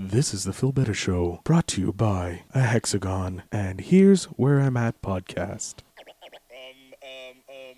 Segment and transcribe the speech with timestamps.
[0.00, 4.60] This is the Phil Better Show, brought to you by a Hexagon, and here's where
[4.60, 5.78] I'm at podcast.
[5.98, 7.76] Um, um, um.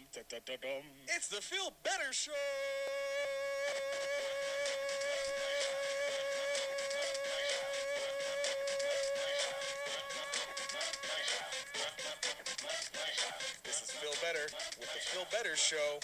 [1.09, 2.33] It's the Feel Better Show!
[13.65, 14.45] This is Feel Better
[14.79, 16.01] with the Feel Better Show.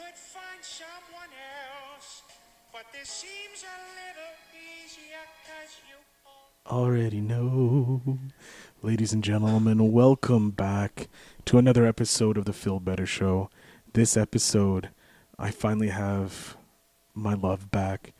[0.00, 1.28] Could find someone
[1.92, 2.22] else,
[2.72, 8.18] but this seems a little easier cause you Already know.
[8.82, 11.08] Ladies and gentlemen, welcome back
[11.44, 13.50] to another episode of the Phil Better Show.
[13.92, 14.88] This episode,
[15.38, 16.56] I finally have
[17.14, 18.14] my love back.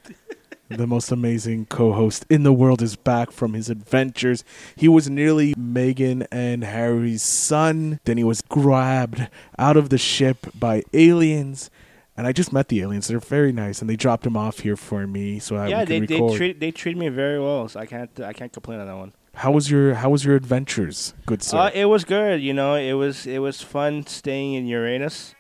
[0.70, 4.44] The most amazing co host in the world is back from his adventures.
[4.77, 7.98] He was nearly Meghan and Harry's son.
[8.04, 11.70] Then he was grabbed out of the ship by aliens.
[12.16, 13.08] And I just met the aliens.
[13.08, 16.00] They're very nice, and they dropped him off here for me, so I yeah, they
[16.00, 16.36] can they record.
[16.36, 19.12] treat they treat me very well, so I can't I can't complain on that one.
[19.34, 21.56] how was your How was your adventures, good sir?
[21.58, 22.74] Uh, it was good, you know.
[22.77, 25.34] It was it was fun staying in Uranus,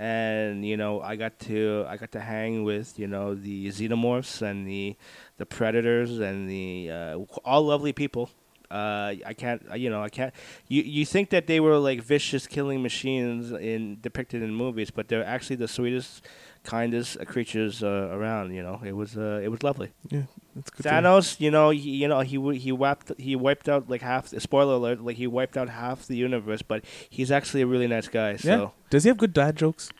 [0.00, 4.40] and you know I got to I got to hang with you know the xenomorphs
[4.40, 4.96] and the
[5.36, 8.30] the predators and the uh, all lovely people.
[8.70, 10.32] Uh, I can't you know I can't.
[10.68, 15.08] You you think that they were like vicious killing machines in depicted in movies, but
[15.08, 16.24] they're actually the sweetest,
[16.64, 18.54] kindest creatures uh, around.
[18.54, 19.90] You know, it was uh, it was lovely.
[20.10, 20.22] yeah,
[20.54, 20.86] that's good.
[20.86, 24.28] Thanos, you know, he, you know, he he wiped he wiped out like half.
[24.28, 25.00] Spoiler alert!
[25.00, 28.32] Like he wiped out half the universe, but he's actually a really nice guy.
[28.32, 28.36] Yeah.
[28.38, 29.90] So Does he have good dad jokes?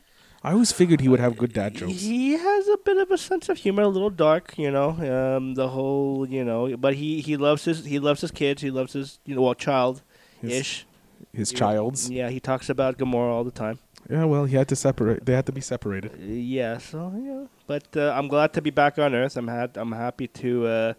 [0.43, 2.01] I always figured he would have good dad jokes.
[2.01, 4.91] he has a bit of a sense of humor, a little dark, you know.
[5.37, 8.63] Um, the whole, you know, but he he loves his he loves his kids.
[8.63, 10.03] He loves his you know, well, child
[10.43, 10.87] ish.
[11.35, 12.11] His child's.
[12.11, 13.79] Yeah, he talks about Gamora all the time.
[14.09, 15.25] Yeah, well, he had to separate.
[15.27, 16.13] They had to be separated.
[16.13, 19.37] Uh, Yeah, so yeah, but uh, I'm glad to be back on Earth.
[19.37, 20.67] I'm ha- I'm happy to.
[20.67, 20.93] Uh,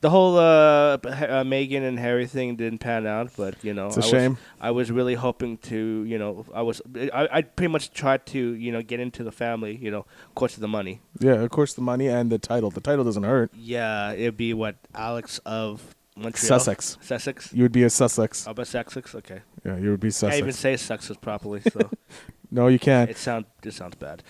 [0.00, 0.98] the whole uh, uh,
[1.44, 4.30] Meghan and Harry thing didn't pan out, but you know, It's a I shame.
[4.32, 8.26] Was, I was really hoping to, you know, I was, I, I pretty much tried
[8.26, 11.00] to, you know, get into the family, you know, of course, the money.
[11.20, 12.70] Yeah, of course, the money and the title.
[12.70, 13.50] The title doesn't hurt.
[13.56, 16.98] Yeah, it'd be what Alex of Montreal, Sussex.
[17.00, 17.50] Sussex.
[17.54, 18.44] You would be a Sussex.
[18.44, 19.14] How about Sussex?
[19.14, 20.58] Okay, Yeah, you would be can't even Sussex.
[20.58, 21.90] say Sussex properly, so
[22.50, 23.10] No, you can't.
[23.10, 24.22] it sound it sounds bad.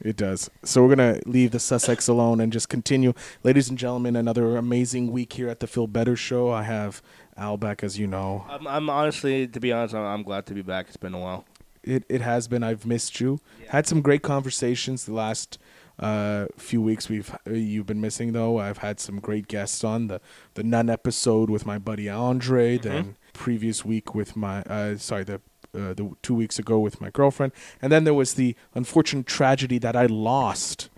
[0.00, 0.48] It does.
[0.64, 3.12] So we're gonna leave the Sussex alone and just continue,
[3.42, 4.16] ladies and gentlemen.
[4.16, 6.50] Another amazing week here at the Phil Better Show.
[6.50, 7.02] I have
[7.36, 8.44] Al back, as you know.
[8.48, 10.86] I'm, I'm honestly, to be honest, I'm, I'm glad to be back.
[10.88, 11.44] It's been a while.
[11.82, 12.62] It it has been.
[12.62, 13.40] I've missed you.
[13.68, 15.58] Had some great conversations the last
[15.98, 17.08] uh, few weeks.
[17.08, 18.58] We've uh, you've been missing though.
[18.58, 20.20] I've had some great guests on the
[20.54, 22.78] the Nun episode with my buddy Andre.
[22.78, 25.40] Then previous week with my uh, sorry the.
[25.74, 29.78] Uh, the two weeks ago with my girlfriend, and then there was the unfortunate tragedy
[29.78, 30.88] that I lost.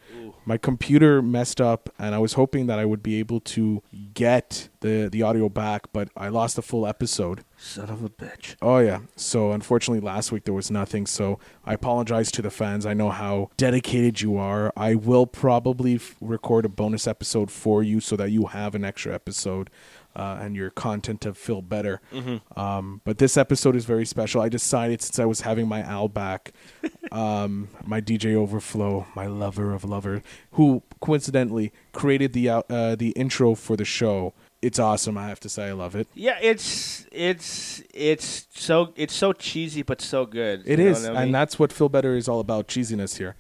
[0.45, 3.83] My computer messed up, and I was hoping that I would be able to
[4.15, 7.45] get the the audio back, but I lost a full episode.
[7.57, 8.55] Son of a bitch.
[8.63, 9.01] Oh yeah.
[9.17, 11.05] So unfortunately, last week there was nothing.
[11.07, 12.87] So I apologize to the fans.
[12.87, 14.73] I know how dedicated you are.
[14.77, 18.85] I will probably f- record a bonus episode for you so that you have an
[18.85, 19.69] extra episode.
[20.17, 22.01] Uh, and your content to feel better.
[22.57, 24.43] Um, but this episode is very special.
[24.43, 26.53] I decided since I was having my Al back,
[27.13, 30.23] um, my DJ Overflow, my lover of lover,
[30.53, 34.35] who coincidentally created the uh, the intro for the show.
[34.63, 35.17] It's awesome.
[35.17, 36.09] I have to say, I love it.
[36.15, 40.65] Yeah, it's it's it's so it's so cheesy but so good.
[40.67, 41.23] It is, I mean?
[41.23, 42.69] and that's what Feel Better is all about.
[42.69, 43.37] Cheesiness here.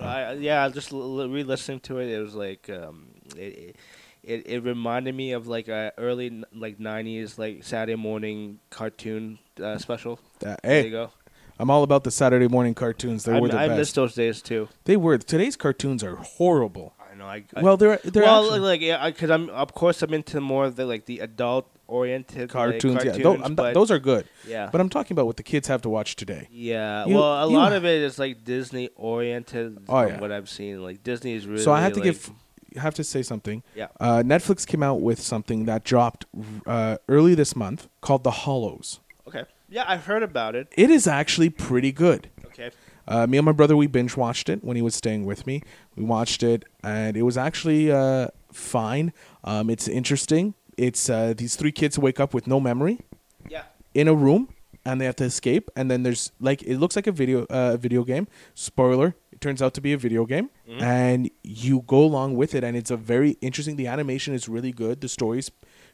[0.00, 3.06] I, yeah, just re-listening to it, it was like um,
[3.36, 3.76] it, it
[4.26, 9.78] it it reminded me of like a early like '90s like Saturday morning cartoon uh,
[9.78, 10.18] special.
[10.44, 11.10] Uh, There you go.
[11.58, 13.24] I'm all about the Saturday morning cartoons.
[13.24, 13.78] They I, were the I best.
[13.78, 14.68] miss those days too.
[14.86, 15.18] They were.
[15.18, 16.94] Today's cartoons are horrible.
[17.10, 17.26] I know.
[17.26, 20.40] I, I Well, they're they're well, actually like yeah, because I'm of course I'm into
[20.40, 22.94] more of the like the adult oriented cartoons.
[22.96, 24.26] Like, yeah, cartoons, Tho- I'm- but, those are good.
[24.48, 24.68] yeah.
[24.72, 26.48] But I'm talking about what the kids have to watch today.
[26.50, 29.78] yeah, You- well, a lot of it is like Disney oriented.
[29.88, 30.20] Oh, from yeah.
[30.20, 31.62] what I've seen, like Disney is really.
[31.62, 32.30] so I have to like, give,
[32.76, 33.62] have to say something.
[33.74, 33.88] Yeah.
[34.00, 36.24] Uh, Netflix came out with something that dropped
[36.66, 39.00] uh, early this month called The Hollows.
[39.28, 39.44] Okay.
[39.68, 40.68] Yeah, I've heard about it.
[40.76, 42.28] It is actually pretty good.
[42.46, 42.70] Okay.
[43.08, 45.62] Uh, me and my brother we binge watched it when he was staying with me.
[45.96, 49.12] We watched it and it was actually uh, fine.
[49.42, 50.54] Um, it's interesting.
[50.78, 53.00] It's uh, these three kids wake up with no memory
[53.48, 53.64] Yeah.
[53.94, 54.48] in a room
[54.86, 57.76] and they have to escape and then there's like it looks like a video uh,
[57.78, 60.82] video game spoiler turns out to be a video game mm-hmm.
[60.82, 64.72] and you go along with it and it's a very interesting the animation is really
[64.72, 65.50] good the story's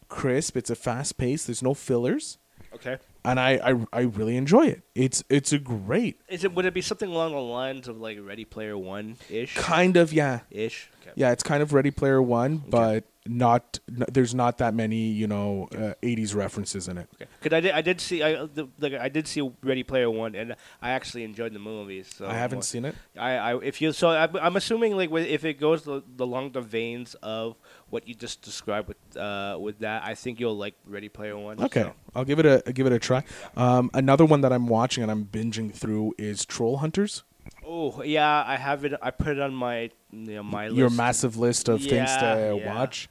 [0.09, 2.39] crisp it's a fast pace there's no fillers
[2.73, 2.99] Okay.
[3.25, 6.75] and I, I i really enjoy it it's it's a great Is it would it
[6.81, 9.57] be something along the lines of like Ready Player One ish?
[9.57, 10.89] kind of yeah Ish.
[11.11, 11.21] Okay.
[11.21, 15.27] yeah it's kind of ready player one but not n- there's not that many you
[15.27, 17.31] know uh, 80s references in it Okay.
[17.43, 20.35] Cause I did I did see I the, like I did see Ready Player One
[20.35, 22.03] and I actually enjoyed the movie.
[22.03, 25.45] So i haven't seen it I, I if you so I, I'm assuming like if
[25.45, 27.57] it goes the, the along the veins of
[27.91, 31.63] what you just described with uh with that I think you'll like Ready Player One.
[31.63, 31.95] Okay, so.
[32.15, 33.23] I'll give it a I'll give it a try.
[33.57, 37.23] Um, another one that I'm watching and I'm binging through is Troll Hunters.
[37.73, 38.95] Oh yeah, I have it.
[39.01, 40.97] I put it on my you know, my Your list.
[40.97, 42.75] massive list of things Yeah, to yeah.
[42.75, 43.09] watch.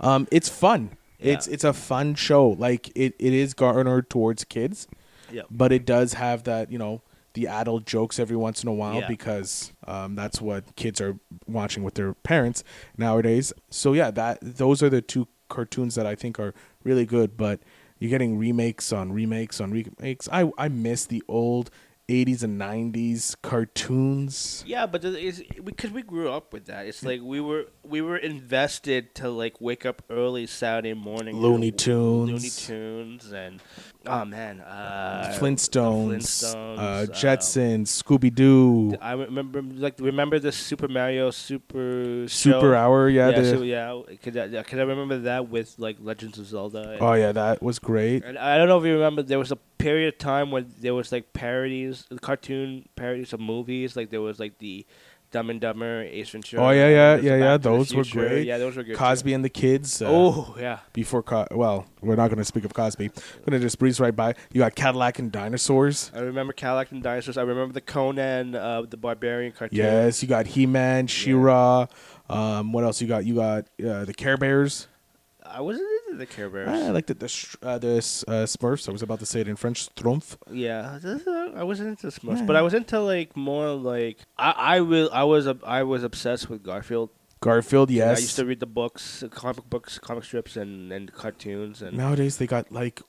[0.00, 0.90] Um, it's fun.
[1.18, 1.54] It's Yeah.
[1.54, 2.50] it's a fun show.
[2.50, 4.86] Like it, it is garnered towards kids,
[5.32, 5.46] Yep.
[5.50, 7.00] but it does have that you know
[7.32, 11.16] the adult jokes every once in a while because um, that's what kids are
[11.46, 12.62] watching with their parents
[12.98, 13.54] nowadays.
[13.70, 16.52] So yeah, that those are the two cartoons that I think are
[16.84, 17.38] really good.
[17.38, 17.60] But
[17.98, 20.28] you're getting remakes on remakes on remakes.
[20.30, 21.70] I I miss the old
[22.08, 24.64] 80s and 90s cartoons.
[24.66, 26.86] Yeah, but is because we grew up with that.
[26.86, 27.06] It's hmm.
[27.06, 31.36] like we were we were invested to like wake up early Saturday morning.
[31.36, 32.30] Looney Tunes.
[32.30, 33.60] Looney Tunes, and
[34.06, 40.52] oh man, uh, Flintstones, Flintstones, uh, uh, Jetsons, Scooby Doo, I remember like remember the
[40.52, 42.74] Super Mario Super Super show?
[42.74, 43.08] Hour.
[43.08, 44.00] Yeah, yeah, so, yeah.
[44.22, 46.98] Could I, yeah, could I remember that with like Legends of Zelda?
[47.00, 48.24] Oh yeah, that was great.
[48.24, 50.94] and I don't know if you remember, there was a period of time when there
[50.94, 53.96] was like parodies, cartoon parodies of movies.
[53.96, 54.86] Like there was like the
[55.32, 56.62] Dumb and Dumber, Ace Ventura.
[56.62, 58.46] Oh, yeah, yeah, yeah, yeah, those were great.
[58.46, 58.92] Yeah, those were good.
[58.92, 58.98] too.
[58.98, 60.00] Cosby and the Kids.
[60.00, 60.80] Uh, Oh yeah.
[60.92, 63.08] before Co- well, we're not going to speak of Cosby.
[63.08, 64.34] We're going to just breeze right by.
[64.52, 66.10] You got Cadillac and Dinosaurs.
[66.14, 67.36] I remember Cadillac and Dinosaurs.
[67.38, 69.78] I remember the Conan, uh, the Barbarian cartoon.
[69.78, 71.86] Yes, you got He-Man, She-Ra.
[72.28, 73.24] Um, what else you got?
[73.24, 74.86] You got uh, the Care Bears.
[75.52, 76.68] I wasn't into the Care Bears.
[76.68, 77.20] I liked it.
[77.20, 78.88] The uh, the uh, Smurfs.
[78.88, 79.88] I was about to say it in French.
[79.94, 80.36] Strumpf.
[80.50, 80.98] Yeah,
[81.54, 85.10] I wasn't into this much, but I was into like more like I I will
[85.12, 87.10] I was ob- I was obsessed with Garfield.
[87.40, 87.90] Garfield.
[87.90, 88.18] Yes.
[88.18, 91.96] I used to read the books, uh, comic books, comic strips, and and cartoons, and
[91.96, 93.02] Nowadays they got like,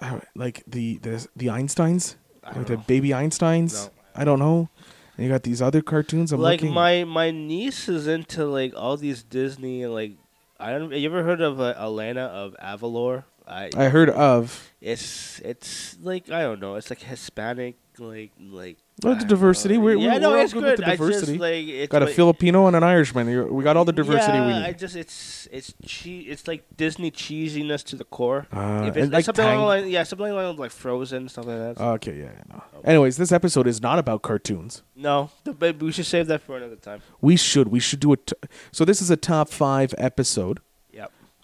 [0.00, 2.84] uh, like the the the Einsteins, like the know.
[2.86, 3.72] baby Einsteins.
[3.86, 3.90] No.
[4.16, 4.68] I don't know.
[5.16, 6.32] And you got these other cartoons.
[6.32, 6.74] I'm like looking.
[6.74, 10.16] my my niece is into like all these Disney like
[10.60, 10.92] I don't.
[10.92, 13.24] You ever heard of uh, Elena of Avalor?
[13.46, 14.70] I I heard of.
[14.80, 16.74] it's it's like I don't know.
[16.74, 18.76] It's like Hispanic like like.
[19.04, 19.78] I the diversity.
[19.78, 20.70] We're- yeah, we're- no, we're it's good good.
[20.70, 21.38] with the I just diversity.
[21.80, 23.54] like Got a like- Filipino and an Irishman.
[23.54, 27.10] We got all the diversity yeah, we I just it's it's che- it's like Disney
[27.12, 28.46] cheesiness to the core.
[28.52, 31.80] Uh, if it's, like something Tang- line, yeah, something along like Frozen, stuff like that.
[31.80, 32.62] Okay, yeah, yeah, no.
[32.84, 34.82] Anyways, this episode is not about cartoons.
[34.96, 37.00] no, but we should save that for another time.
[37.20, 37.68] We should.
[37.68, 38.32] We should do it.
[38.72, 40.58] So this is a top five episode.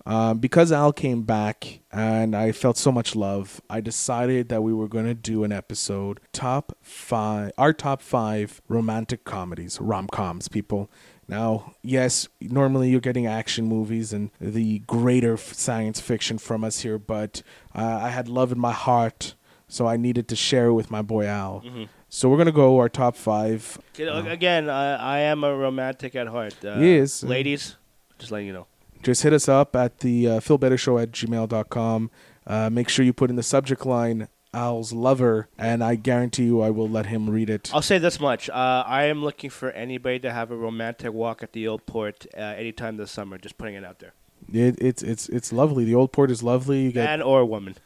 [0.06, 4.74] Um, because Al came back and I felt so much love, I decided that we
[4.74, 10.48] were going to do an episode top five, our top five romantic comedies, rom coms,
[10.48, 10.90] people.
[11.26, 16.98] Now, yes, normally you're getting action movies and the greater science fiction from us here,
[16.98, 17.42] but
[17.74, 19.34] uh, I had love in my heart,
[19.68, 21.62] so I needed to share it with my boy Al.
[21.64, 21.84] Mm-hmm.
[22.10, 23.78] So we're going to go our top five.
[23.98, 26.62] Uh, Again, I, I am a romantic at heart.
[26.62, 27.22] Uh, Yes.
[27.22, 27.76] ladies,
[28.18, 28.66] just letting you know.
[29.04, 32.10] Just hit us up at the uh, philbettershow at gmail.com.
[32.46, 36.60] Uh, make sure you put in the subject line Al's lover, and I guarantee you
[36.60, 37.70] I will let him read it.
[37.74, 41.42] I'll say this much: uh, I am looking for anybody to have a romantic walk
[41.42, 43.36] at the old port uh, anytime this summer.
[43.36, 44.12] Just putting it out there,
[44.52, 45.84] It, it's it's it's lovely.
[45.84, 46.82] The old port is lovely.
[46.84, 47.76] You get, man or a woman.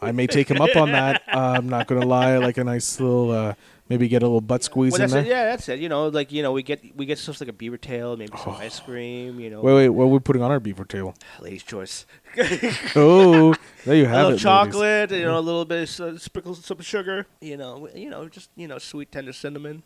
[0.00, 1.22] I may take him up on that.
[1.32, 2.36] Uh, I'm not gonna lie.
[2.36, 3.54] Like a nice little, uh,
[3.88, 5.20] maybe get a little butt squeeze Well, in there.
[5.22, 5.26] it.
[5.26, 5.78] Yeah, that's it.
[5.80, 8.36] You know, like you know, we get we get stuff like a beaver tail, maybe
[8.38, 9.38] some ice cream.
[9.40, 9.88] You know, Wait, wait.
[9.90, 11.14] What are we putting on our beaver table?
[11.40, 12.06] ladies' choice.
[12.96, 14.30] Oh, there you a have little it.
[14.30, 14.42] ladies.
[14.42, 17.26] chocolate, you know, a little bit of uh, sprinkles some sugar.
[17.40, 19.82] You know, you know, just you know, sweet tender cinnamon.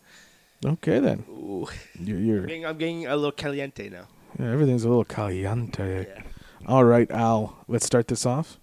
[0.65, 1.25] Okay then.
[1.29, 1.67] Ooh,
[2.01, 4.09] You're, I'm getting, I'm getting a little caliente now.
[4.39, 6.07] yeah, everything's a little caliente.
[6.09, 6.23] Yeah.
[6.67, 7.59] All right, Al.
[7.69, 8.59] Let's start this off.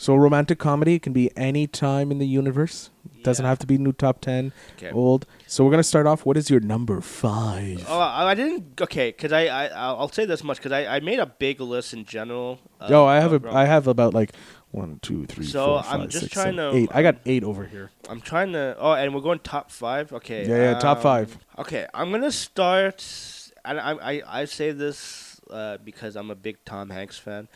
[0.00, 2.88] So romantic comedy can be any time in the universe.
[3.22, 4.50] Doesn't have to be new top ten.
[4.78, 4.90] Okay.
[4.92, 5.26] Old.
[5.46, 6.24] So we're gonna start off.
[6.24, 7.84] What is your number five?
[7.86, 8.80] Oh, I didn't.
[8.80, 11.92] Okay, because I, I I'll say this much because I, I made a big list
[11.92, 12.60] in general.
[12.80, 13.52] of- oh, I have a.
[13.52, 14.32] I have about like
[14.70, 16.90] one, two, three, So, four, I'm just six, trying seven, to- eight.
[16.94, 17.90] I got eight over here.
[18.08, 18.76] I'm trying to.
[18.78, 20.14] Oh, and we're going top five.
[20.14, 20.48] Okay.
[20.48, 21.38] Yeah, yeah, top um, five.
[21.58, 23.04] Okay, I'm gonna start.
[23.66, 27.48] And I I I say this uh, because I'm a big Tom Hanks fan.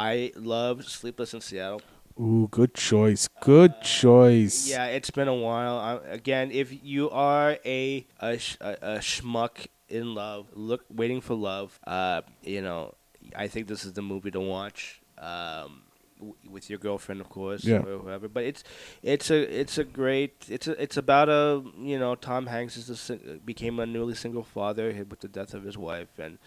[0.00, 1.82] I love Sleepless in Seattle.
[2.18, 3.28] Ooh, good choice.
[3.40, 4.68] Good choice.
[4.68, 5.76] Yeah, it's been a while.
[5.78, 11.20] I, again, if you are a a, sh- a a schmuck in love, look waiting
[11.20, 12.94] for love, uh, you know,
[13.36, 15.00] I think this is the movie to watch.
[15.18, 15.82] Um,
[16.18, 17.80] w- with your girlfriend, of course, Yeah.
[17.88, 18.28] or whoever.
[18.28, 18.62] But it's
[19.02, 22.88] it's a it's a great it's a it's about a you know Tom Hanks is
[23.10, 23.16] a,
[23.52, 26.38] became a newly single father with the death of his wife, and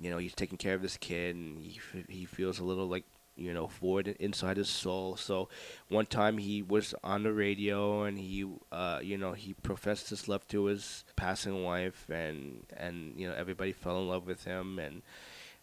[0.00, 3.04] you know he's taking care of this kid, and he he feels a little like
[3.36, 5.16] you know void inside his soul.
[5.16, 5.48] So
[5.88, 10.28] one time he was on the radio and he uh, you know he professed his
[10.28, 14.78] love to his passing wife, and and you know everybody fell in love with him,
[14.78, 15.02] and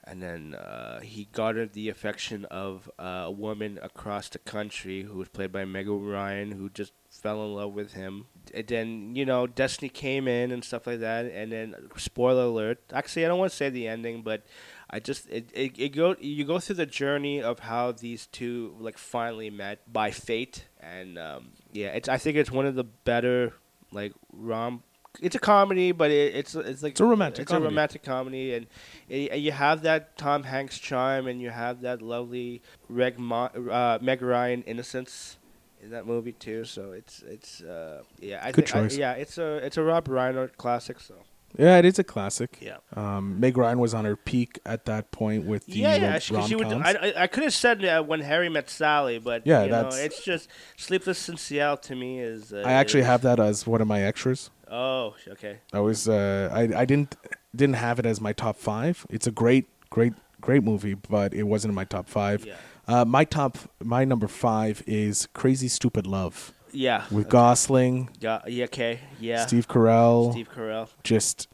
[0.04, 5.18] and then uh, he garnered the affection of uh, a woman across the country who
[5.18, 8.26] was played by Meg Ryan, who just fell in love with him.
[8.54, 12.80] And then you know Destiny came in and stuff like that, and then spoiler alert.
[12.92, 14.44] Actually, I don't want to say the ending, but
[14.90, 18.76] I just it, it, it go you go through the journey of how these two
[18.80, 22.84] like finally met by fate, and um, yeah, it's I think it's one of the
[22.84, 23.54] better
[23.92, 24.84] like rom.
[25.20, 27.66] It's a comedy, but it, it's it's like It's a romantic It's comedy.
[27.66, 28.68] a romantic comedy, and
[29.10, 33.98] y- you have that Tom Hanks charm, and you have that lovely Reg Mo- uh,
[34.00, 35.38] Meg Ryan innocence
[35.84, 36.64] in that movie too.
[36.66, 38.98] So it's it's uh, yeah, I Good think I- choice.
[38.98, 41.00] yeah, it's a it's a Rob Reiner classic.
[41.00, 41.16] So
[41.58, 42.58] Yeah, it is a classic.
[42.62, 42.78] yeah.
[42.96, 46.20] Um, Meg Ryan was on her peak at that point with the Yeah, yeah.
[46.20, 46.68] She, she would.
[46.68, 49.84] I, I, I could have said uh, when Harry met Sally, but Yeah, you know,
[49.84, 52.52] that's- it's just Sleepless in Seattle to me is.
[52.54, 54.50] Uh, I actually is- have that as one of my extras.
[54.70, 55.60] Oh, okay.
[55.74, 57.16] I was uh, I I didn't
[57.56, 59.06] didn't have it as my top five.
[59.10, 62.46] It's a great great great movie, but it wasn't in my top five.
[62.46, 62.56] Yeah.
[62.88, 67.04] Uh, my top my number five is Crazy Stupid Love Yeah.
[67.12, 67.32] with okay.
[67.32, 68.42] Gosling, Yeah.
[68.48, 68.66] Yeah.
[68.66, 69.00] Okay.
[69.20, 69.46] Yeah.
[69.46, 70.32] Steve Carell.
[70.32, 70.88] Steve Carell.
[71.04, 71.48] Just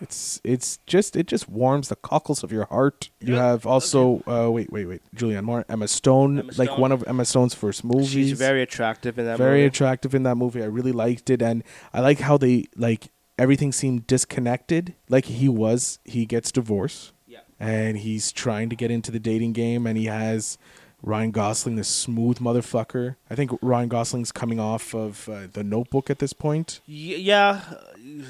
[0.00, 3.10] it's it's just it just warms the cockles of your heart.
[3.20, 6.90] You Yeah, have also uh, wait wait wait Julianne Moore, Emma Stone, Emma like one
[6.90, 8.08] of Emma Stone's first movies.
[8.10, 9.44] She's very attractive in that movie.
[9.44, 9.66] very movie.
[9.68, 10.62] attractive in that movie.
[10.62, 11.62] I really liked it, and
[11.94, 14.94] I like how they like everything seemed disconnected.
[15.08, 17.11] Like he was, he gets divorced.
[17.62, 20.58] And he's trying to get into the dating game, and he has
[21.00, 23.14] Ryan Gosling, the smooth motherfucker.
[23.30, 26.80] I think Ryan Gosling's coming off of uh, the Notebook at this point.
[26.88, 27.60] Y- yeah.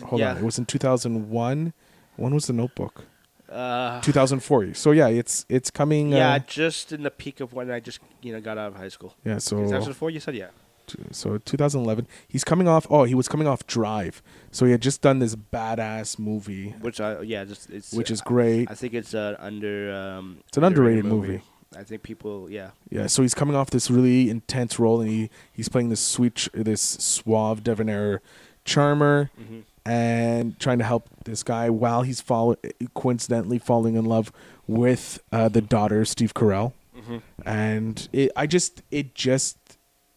[0.05, 0.33] Hold yeah.
[0.33, 1.73] on, it was in two thousand one.
[2.17, 3.07] When was the Notebook?
[3.49, 4.73] Uh, Two thousand four.
[4.75, 6.11] So yeah, it's it's coming.
[6.13, 8.77] yeah, uh, just in the peak of when I just you know got out of
[8.77, 9.15] high school.
[9.25, 9.39] yeah.
[9.39, 10.49] So 2004, you said yeah.
[11.11, 15.01] So 2011 he's coming off oh he was coming off drive so he had just
[15.01, 19.15] done this badass movie Which I yeah just it's which is great I think it's
[19.15, 19.93] uh, under.
[19.93, 21.43] Um, It's an underrated movie.
[21.77, 22.71] I think people yeah.
[22.91, 26.49] yeah so he's coming off this really intense role and he he's playing this sweet
[26.53, 28.21] this suave debonair
[28.65, 32.55] charmer hmm and trying to help this guy while he's follow-
[32.95, 34.31] coincidentally falling in love
[34.69, 36.73] with uh, the daughter Steve Carell
[37.07, 39.57] hmm and it, I just it just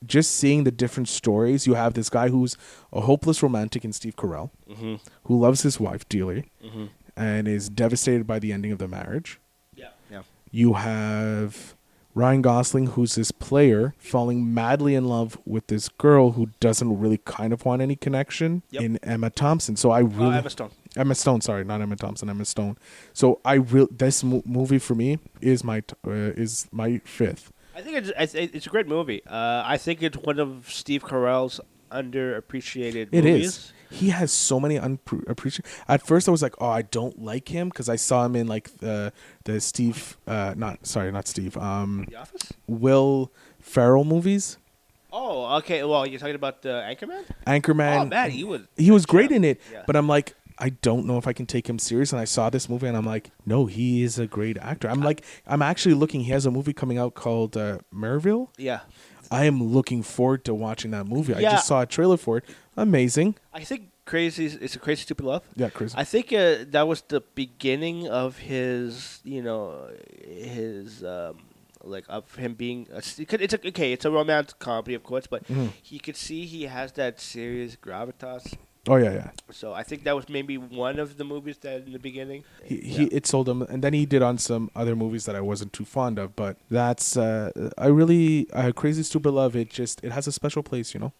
[0.07, 2.57] just seeing the different stories you have this guy who's
[2.93, 4.95] a hopeless romantic in Steve Carell hmm
[5.25, 6.85] who loves his wife dearly hmm
[7.17, 9.39] and is devastated by the ending of the marriage.
[9.73, 9.89] Yeah.
[10.11, 10.23] Yeah.
[10.51, 11.73] You have
[12.13, 17.19] Ryan Gosling, who's this player, falling madly in love with this girl who doesn't really
[17.25, 18.83] kind of want any connection Yep.
[18.83, 19.75] in Emma Thompson.
[19.77, 20.71] So I Oh, really Emma Stone.
[20.95, 22.77] Emma Stone, sorry, not Emma Thompson, Emma Stone.
[23.13, 27.51] So I real this mo- movie for me is my t- uh, is my fifth.
[27.75, 29.21] I think it's it's a great movie.
[29.27, 31.59] Uh, I think it's one of Steve Carell's
[31.91, 33.33] underappreciated It is.
[33.33, 33.73] movies.
[33.91, 35.65] He has so many unappreciated.
[35.87, 38.47] At first, I was like, "Oh, I don't like him" because I saw him in
[38.47, 39.13] like the
[39.43, 42.51] the Steve, uh, not sorry, not Steve, um, The Office.
[42.67, 44.57] Will Ferrell movies,
[45.17, 45.81] Oh, okay.
[45.83, 47.23] Well, you're talking about uh, Anchorman.
[47.47, 48.01] Anchorman.
[48.01, 49.83] oh man, he was he was great in it, Yeah.
[49.87, 52.11] but I'm like, I don't know if I can take him serious.
[52.13, 54.89] And I saw this movie, and I'm like, no, he is a great actor.
[54.89, 56.21] I'm like, I'm actually looking.
[56.21, 58.47] He has a movie coming out called uh, Marwen.
[58.57, 58.81] Yeah.
[59.31, 61.33] I am looking forward to watching that movie.
[61.33, 62.45] I just saw a trailer for it.
[62.77, 63.35] Amazing.
[63.53, 64.45] I think Crazy.
[64.45, 65.41] It's a Crazy Stupid Love.
[65.55, 65.95] Yeah, crazy.
[65.97, 69.89] I think uh, that was the beginning of his, you know,
[70.23, 71.39] his um,
[71.81, 72.87] like of him being.
[72.93, 73.19] A, it's
[73.53, 73.93] a, okay.
[73.93, 75.71] It's a romantic comedy, of course, but Mhm.
[75.81, 78.53] he could see he has that serious gravitas
[78.87, 79.29] Oh yeah, yeah.
[79.51, 82.43] So I think that was maybe one of the movies that in the beginning.
[82.63, 83.09] He, he Yeah.
[83.11, 85.85] it sold him, and then he did on some other movies that I wasn't too
[85.85, 86.35] fond of.
[86.35, 89.55] But that's uh, I really uh, Crazy Stupid Love.
[89.55, 91.13] It just it has a special place, you know.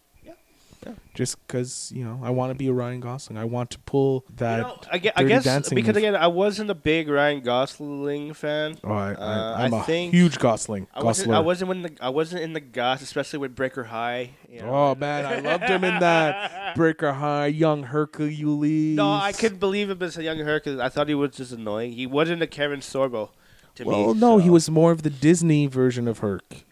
[0.85, 0.93] Yeah.
[1.15, 3.37] Just because you know I want to be a Ryan Gosling.
[3.37, 4.57] I want to pull that.
[4.57, 8.77] You know, I, I guess Dancing because again, I wasn't a big Ryan Gosling fan.
[8.83, 10.87] oh, I, uh, I, I'm I a think- huge Gosling.
[10.93, 11.29] I wasn't.
[11.31, 11.35] Gosler.
[11.35, 11.97] I wasn't in the.
[12.01, 14.31] I wasn't in the Goss, especially with Breaker High.
[14.49, 14.69] you know.
[14.69, 18.95] Oh man, I loved him in that Breaker High, Young Hercules.
[18.95, 20.79] No, I couldn't believe him as a young Hercules.
[20.79, 21.93] I thought he was just annoying.
[21.93, 23.29] He wasn't a Kevin Sorbo
[23.75, 23.89] to me.
[23.89, 26.63] Well, no, he was more of the Disney version of Herc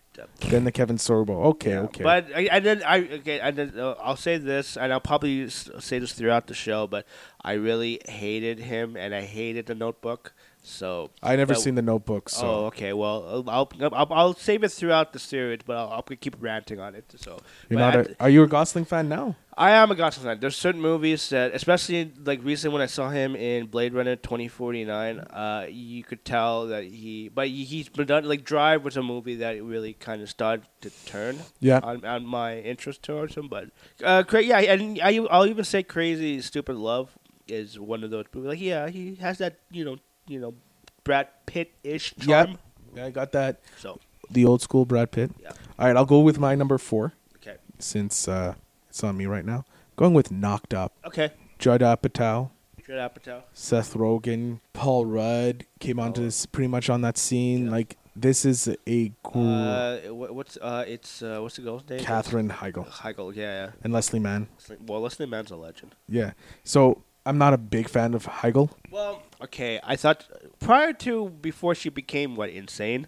[0.49, 1.45] than the Kevin Sorbo.
[1.45, 2.03] Okay, Yeah, okay.
[2.03, 5.49] But I, and then I okay, and then uh, I'll say this, and I'll probably
[5.49, 7.05] say this throughout the show, but
[7.41, 10.33] I really hated him, and I hated the Notebook.
[10.65, 12.93] So I never but- seen the Notebook, so Oh, okay.
[12.93, 16.95] Well, I'll, I'll I'll save it throughout the series, but I'll, I'll keep ranting on
[16.95, 17.13] it.
[17.17, 17.39] So
[17.69, 18.07] you're but not.
[18.07, 19.35] A, are you a Gosling fan now?
[19.57, 20.39] I am a Gosling fan.
[20.39, 25.19] There's certain movies that, especially like recently when I saw him in Blade Runner 2049,
[25.19, 28.23] uh, you could tell that he, but he, he's been done.
[28.23, 31.81] Like Drive was a movie that really kind of started to turn Yeah.
[31.83, 33.47] on, on my interest towards him.
[33.49, 33.65] But
[34.03, 37.17] uh, cra- yeah, and I, I'll even say Crazy Stupid Love
[37.49, 38.47] is one of those movies.
[38.49, 40.53] Like yeah, he has that you know you know
[41.03, 42.47] Brad Pitt ish Yep.
[42.47, 42.57] charm.
[42.95, 43.61] Yeah, I got that.
[43.77, 43.99] So
[44.29, 45.31] The old school Brad Pitt.
[45.41, 45.51] Yeah.
[45.79, 48.53] All right, I'll go with my number four okay, since uh,
[48.89, 49.65] it's on me right now.
[49.95, 50.93] Going with Knocked Up.
[51.05, 52.49] okay, Judd Apatow,
[52.85, 53.43] Judd Apatow.
[53.53, 56.25] Seth Rogen, Paul Rudd came onto Oh.
[56.25, 57.65] this pretty much on that scene.
[57.65, 57.71] Yeah.
[57.71, 61.99] Like this is a cool Uh, what's uh, it's uh, what's the girl's name?
[61.99, 63.35] Katherine Heigl Heigl.
[63.35, 63.71] Yeah, yeah.
[63.83, 64.47] and Leslie Mann.
[64.85, 65.95] Well, Leslie Mann's a legend.
[66.07, 66.33] Yeah.
[66.63, 68.69] So I'm not a big fan of Heigl.
[68.91, 69.79] Well, okay.
[69.83, 70.27] I thought
[70.59, 73.07] prior to before she became what insane,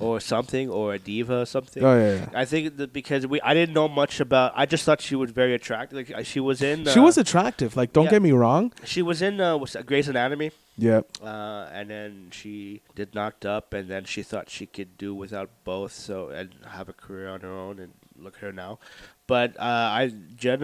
[0.00, 1.82] or something, or a diva or something.
[1.82, 2.14] Oh yeah.
[2.14, 2.28] yeah.
[2.34, 4.52] I think that because we I didn't know much about.
[4.56, 5.96] I just thought she was very attractive.
[5.96, 6.88] Like uh, she was in.
[6.88, 7.76] Uh, she was attractive.
[7.76, 8.10] Like, don't yeah.
[8.10, 8.72] get me wrong.
[8.84, 10.50] She was in uh, that, Grey's Anatomy.
[10.76, 11.02] Yeah.
[11.22, 15.50] Uh, and then she did knocked up, and then she thought she could do without
[15.64, 18.78] both, so and have a career on her own, and look at her now.
[19.26, 20.12] But uh, I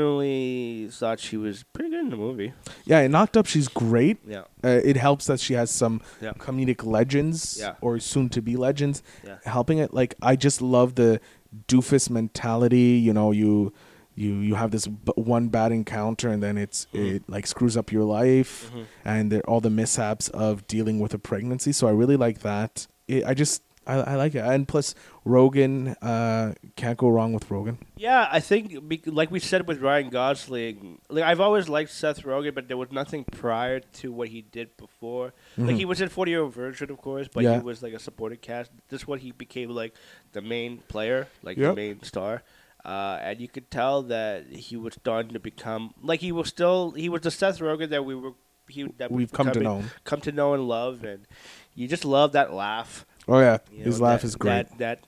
[0.02, 2.52] generally thought she was pretty good in the movie.
[2.84, 3.00] Yeah.
[3.00, 4.18] In Knocked Up, she's great.
[4.26, 6.32] Yeah, Uh, it helps that she has some Yeah.
[6.32, 7.74] comedic legends Yeah.
[7.80, 9.94] or soon to be legends yeah, helping it.
[9.94, 11.20] Like I just love the
[11.66, 12.98] doofus mentality.
[13.00, 13.72] You know, you
[14.14, 17.16] you you have this b- one bad encounter and then it's Mm-hmm.
[17.16, 18.70] it like screws up your life
[19.04, 21.72] and all the mishaps of dealing with a pregnancy.
[21.72, 22.86] So I really like that.
[23.06, 24.44] It, I just I, I like it.
[24.44, 24.94] And plus
[25.26, 27.78] Rogen, uh, can't go wrong with Rogen.
[27.96, 28.28] yeah.
[28.30, 32.68] I think like we said with Ryan Gosling, like I've always liked Seth Rogen, but
[32.68, 35.32] there was nothing prior to what he did before.
[35.56, 37.52] Like he was in Forty Year Old Virgin, of course, but Mm-hmm.
[37.52, 37.58] Yeah.
[37.60, 38.70] he was like a supporting cast.
[38.88, 39.94] This one he became like
[40.32, 41.70] the main player, like Yep.
[41.70, 42.42] the main star.
[42.84, 46.92] Uh, and you could tell that he was starting to become like he was still
[46.92, 48.32] he was the Seth Rogen that we were
[48.68, 49.82] he that We've come to know.
[50.04, 51.26] come to know and love, and
[51.74, 53.04] you just love that laugh.
[53.28, 54.66] Oh yeah, you his know, laugh that- is great.
[54.78, 55.04] That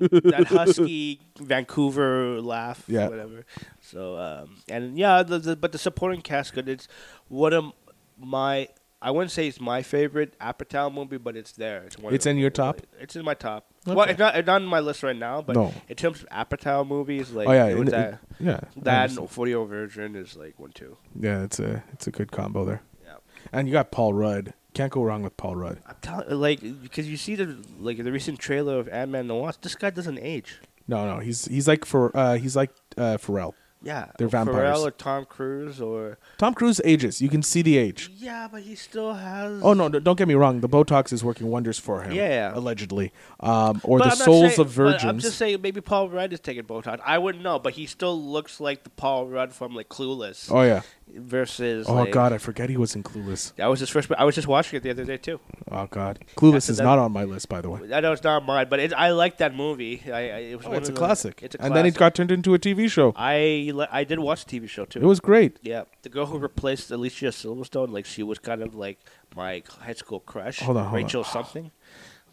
[0.00, 3.08] that, that husky Vancouver laugh, Yeah.
[3.08, 3.44] whatever.
[3.80, 6.68] So um, and yeah, the, the, but the supporting cast good.
[6.68, 6.88] It's
[7.28, 7.72] one of
[8.18, 8.68] my
[9.00, 11.82] I wouldn't say it's my favorite Apatow movie, but it's there.
[11.82, 12.14] It's one.
[12.14, 12.82] It's of in your top?
[13.00, 13.66] It's in my top.
[13.86, 13.96] Okay.
[13.96, 15.72] Well, it's not it's not on my list right now, but No.
[15.88, 18.60] in terms of Apatow movies, like oh yeah, it was in- that yeah.
[18.76, 20.96] That and Forty Year Old Virgin is like one two.
[21.18, 22.82] Yeah, it's a it's a good combo there.
[23.04, 23.14] Yeah.
[23.52, 24.54] And you got Paul Rudd.
[24.74, 25.78] Can't go wrong with Paul Rudd.
[25.86, 29.34] I'm telling like because you see the like the recent trailer of Ant Man the
[29.34, 29.62] Wasp.
[29.62, 30.60] This guy doesn't age.
[30.88, 33.52] No, no, he's he's like for uh he's like uh Pharrell.
[33.84, 34.78] Yeah, They're vampires.
[34.78, 37.20] Pharrell or Tom Cruise or Tom Cruise ages.
[37.20, 38.10] You can see the age.
[38.16, 39.60] yeah, but he still has.
[39.62, 40.60] Oh no, don't get me wrong.
[40.60, 42.12] The Botox is working wonders for him.
[42.12, 42.52] Yeah, yeah.
[42.54, 43.12] allegedly.
[43.40, 45.22] Um, or But the souls saying- of but I'm virgins.
[45.24, 47.00] just saying maybe Paul Rudd is taking Botox.
[47.04, 50.62] I wouldn't know, but he still looks like the Paul Rudd from like Clueless oh
[50.62, 50.82] yeah.
[51.12, 51.88] versus.
[51.88, 53.54] Oh like- god, I forget he was in Clueless.
[53.56, 54.10] That was his first.
[54.16, 55.40] I was just watching it the other day too.
[55.70, 57.80] Oh god, Clueless is that- not on my list, by the way.
[57.92, 60.02] I know it's not mine, but it, I like that movie.
[60.06, 61.40] I, I it was Oh, it's a classic.
[61.42, 61.70] It's a classic.
[61.70, 63.12] and then it got turned into a TV show.
[63.16, 65.00] I I did watch the TV show too.
[65.00, 65.58] It was great.
[65.62, 68.98] Yeah, the girl who replaced Alicia Silverstone, like she was kind of like
[69.34, 70.60] my high school crush.
[70.60, 71.02] Hold on, hold on.
[71.02, 71.70] Rachel something.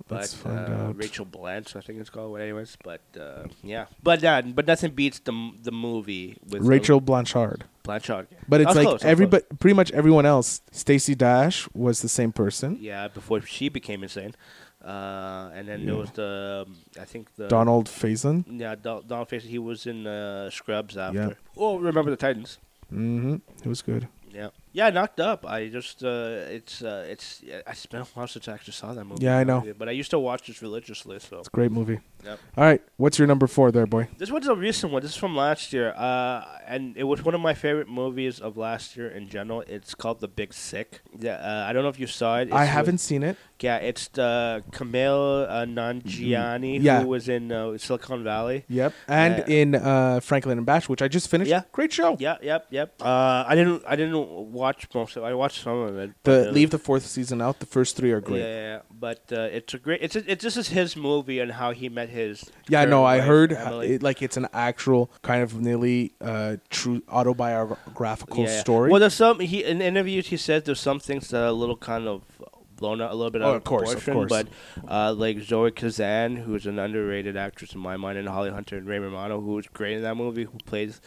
[0.08, 0.93] But uh.
[0.95, 2.32] Rachel Blanche, I think it's called.
[2.32, 7.02] But anyways, but uh, yeah, but uh, but nothing beats the the movie with Rachel
[7.02, 7.65] Blanchard.
[7.84, 8.28] Blanchard.
[8.47, 10.62] But it's like close, everybody, pretty much everyone else.
[10.71, 12.78] Stacey Dash was the same person.
[12.80, 14.36] Yeah, before she became insane,
[14.83, 18.45] uh, and then there was the um, I think the Donald Faison.
[18.47, 19.49] Yeah, Don- Donald Faison.
[19.49, 21.19] He was in uh, Scrubs after.
[21.19, 21.33] Yeah.
[21.57, 22.57] Oh, remember the Titans?
[22.91, 23.35] Mm-hmm.
[23.63, 24.07] It was good.
[24.31, 24.49] Yeah.
[24.71, 25.45] Yeah, knocked up.
[25.45, 29.03] I just uh, it's uh, it's I spent a while since I actually saw that
[29.03, 29.25] movie.
[29.25, 29.65] Yeah, I know.
[29.77, 31.19] But I used to watch this religiously.
[31.19, 31.99] So it's a Great movie.
[32.23, 32.39] Yep.
[32.57, 34.09] All right, what's your number four there, boy?
[34.17, 35.01] this one's a recent one.
[35.01, 38.57] This is from last year, uh, and it was one of my favorite movies of
[38.57, 39.61] last year in general.
[39.67, 41.01] It's called The Big Sick.
[41.17, 42.49] Yeah, uh, I don't know if you saw it.
[42.49, 43.37] It's I haven't seen it.
[43.61, 47.01] Yeah, it's the Kumail uh, Nanjiani Yeah.
[47.01, 48.65] who was in uh, Silicon Valley.
[48.69, 48.93] Yep.
[49.07, 51.49] And Uh, in uh, Franklin and Bash, which I just finished.
[51.51, 51.63] Yeah.
[51.71, 52.15] Great show.
[52.19, 52.93] Yeah, yep, yep.
[53.01, 54.17] Uh, I didn't, I didn't
[54.51, 55.23] watch most of.
[55.23, 55.27] it.
[55.27, 56.11] I watched some of it.
[56.23, 57.59] The uh, leave the fourth season out.
[57.59, 58.39] The first three are great.
[58.41, 58.79] Yeah, yeah, yeah.
[58.99, 60.01] but uh, it's a great.
[60.01, 60.39] It's a, it.
[60.39, 62.49] This is his movie and how he met his.
[62.69, 68.43] Yeah, no, I heard it, like it's an actual kind of nearly uh, true autobiographical
[68.43, 68.59] Yeah, yeah.
[68.59, 68.89] story.
[68.89, 69.39] Well, there's some.
[69.39, 72.21] He in interviews he says there's some things that are a little kind of
[72.79, 74.47] blown out a little bit Oh, out of course, of proportion, course.
[74.85, 78.77] but uh, like Zoe Kazan, who's an underrated actress in my mind, and Holly Hunter
[78.77, 81.01] and Ray Romano, who was great in that movie, who plays.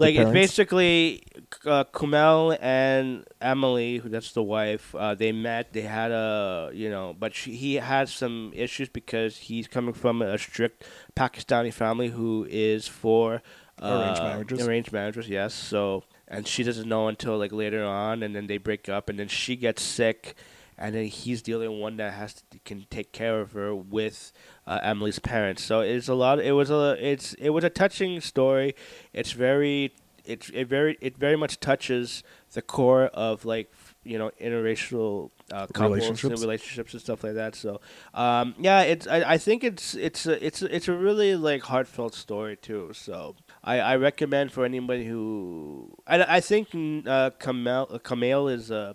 [0.00, 1.24] Like it's basically
[1.66, 4.94] uh, Kumail and Emily, who that's the wife.
[4.94, 5.72] Uh, they met.
[5.72, 10.22] They had a you know, but she, he had some issues because he's coming from
[10.22, 10.84] a strict
[11.16, 13.42] Pakistani family who is for
[13.82, 14.68] uh, Arranged marriages.
[14.68, 15.52] Arranged marriages, yes.
[15.52, 19.18] So and she doesn't know until like later on, and then they break up, and
[19.18, 20.36] then she gets sick,
[20.78, 24.32] and then he's the only one that has to can take care of her with
[24.66, 25.62] uh, Emily's parents.
[25.62, 26.40] So it's a lot.
[26.40, 28.74] It was a it's it was a touching story.
[29.12, 29.92] It's very
[30.24, 33.72] it's it very it very much touches the core of like
[34.04, 36.32] you know interracial uh, couples Relationships.
[36.32, 37.54] and relationships and stuff like that.
[37.54, 37.80] So
[38.14, 41.62] um, yeah, it's I, I think it's it's a, it's a, it's a really like
[41.62, 42.90] heartfelt story too.
[42.92, 48.70] So I, I recommend for anybody who I, I think uh, Kumail uh, Kumail is
[48.70, 48.94] uh,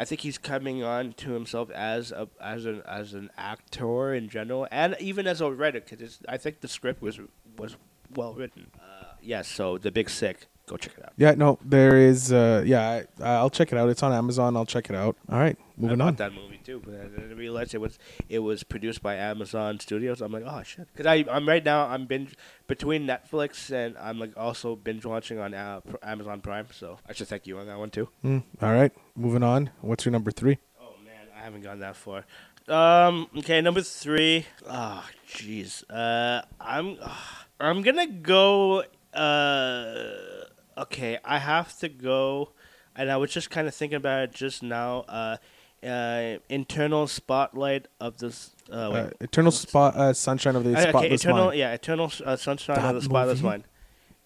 [0.00, 4.28] I think he's coming on to himself as a as an as an actor in
[4.28, 7.18] general and even as a writer because I think the script was
[7.58, 7.76] was
[8.14, 8.70] well written.
[8.78, 11.12] Uh, yes, so the Big Sick, go check it out.
[11.16, 12.32] yeah, no, there is.
[12.32, 13.88] Uh, yeah, I, I'll check it out.
[13.88, 14.56] It's on Amazon.
[14.56, 15.16] I'll check it out.
[15.30, 16.14] All right, moving I on.
[16.16, 20.20] that movie too, but I didn't realize it was it was produced by Amazon Studios.
[20.20, 24.18] I'm like, oh shit, because I I'm right now I'm binge between Netflix and I'm
[24.18, 26.66] like also binge watching on uh, Amazon Prime.
[26.72, 28.08] So I should thank you on that one too.
[28.24, 29.70] Mm, all right, moving on.
[29.80, 30.58] What's your number three?
[30.80, 32.24] Oh man, I haven't gone that far.
[32.68, 33.28] Um.
[33.38, 34.44] Okay, number three.
[34.68, 35.84] Oh, jeez.
[35.88, 36.98] Uh, I'm.
[37.58, 38.84] I'm gonna go.
[39.14, 40.37] Uh.
[40.78, 42.50] Okay, I have to go,
[42.94, 45.00] and I was just kind of thinking about it just now.
[45.08, 45.36] Uh,
[45.84, 48.54] uh, internal spotlight of this.
[48.70, 49.00] Uh, wait.
[49.00, 51.46] Uh, Eternal spot, uh, Sunshine of the Uh, okay, Spotless eternal.
[51.46, 53.64] Mind Yeah, eternal uh, sunshine That of the spotless mind.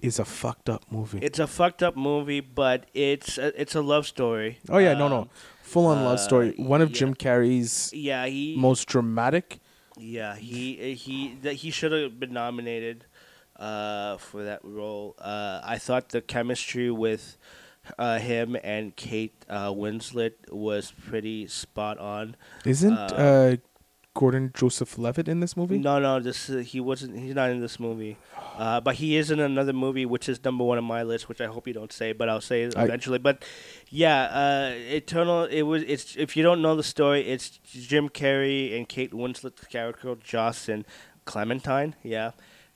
[0.01, 1.19] is a fucked up movie.
[1.21, 4.59] It's a fucked up movie, but it's a, it's a love story.
[4.69, 5.29] oh yeah, no, no, Um,
[5.63, 6.55] full on love uh, story.
[6.57, 6.97] One of yeah.
[6.97, 9.59] Jim Carrey's Yeah, he most dramatic.
[9.99, 13.05] Yeah, he he that he should have been nominated
[13.63, 15.15] uh, for that role.
[15.19, 17.37] Uh, I thought the chemistry with
[17.99, 22.37] uh, him and Kate uh, Winslet was pretty spot on.
[22.65, 23.57] Isn't Uh, uh,
[24.15, 25.79] Gordon Joseph Levitt in this movie?
[25.79, 27.19] No, no, this he wasn't.
[27.19, 28.19] He's not in this movie,
[28.59, 31.41] uh, but he is in another movie, which is number one on my list, which
[31.41, 33.19] I hope you don't say, but I'll say it I- eventually.
[33.19, 33.43] But
[33.89, 35.45] yeah, uh, Eternal.
[35.45, 35.83] It was.
[35.85, 40.69] It's if you don't know the story, it's Jim Carrey and Kate Winslet's character Joss
[40.69, 40.85] and
[41.25, 41.95] Clementine.
[42.03, 42.33] Yeah.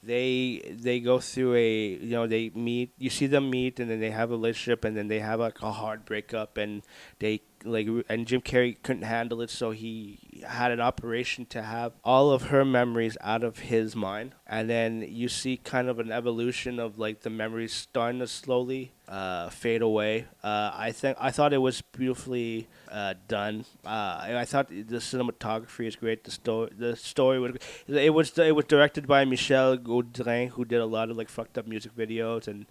[0.06, 3.98] They they go through a you know they meet you see them meet and then
[3.98, 6.82] they have a relationship and then they have like a hard breakup and
[7.18, 11.92] they like and Jim Carrey couldn't handle it so he had an operation to have
[12.04, 14.34] all of her memories out of his mind.
[14.46, 18.92] And then you see kind of an evolution of like the memories starting to slowly
[19.08, 20.26] uh, fade away.
[20.42, 25.86] Uh, I think I thought it was beautifully uh, done uh, I thought the cinematography
[25.86, 27.52] is great the story the story was
[27.86, 31.58] it was it was directed by Michel Gondry who did a lot of like fucked
[31.58, 32.64] up music videos and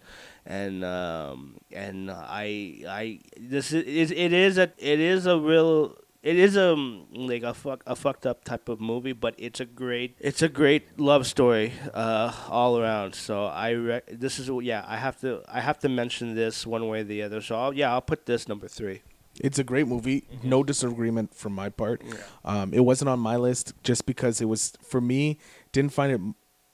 [0.44, 6.36] and um, and I I this is it is a it is a real it
[6.36, 6.74] is a
[7.14, 10.48] like a fuck a fucked up type of movie, but it's a great it's a
[10.48, 13.14] great love story uh, all around.
[13.14, 16.88] So I rec- this is yeah I have to I have to mention this one
[16.88, 17.40] way or the other.
[17.40, 19.02] So I'll, yeah I'll put this number three.
[19.40, 20.24] It's a great movie.
[20.42, 22.02] No disagreement from my part.
[22.44, 25.38] Um, it wasn't on my list just because it was for me.
[25.72, 26.20] Didn't find it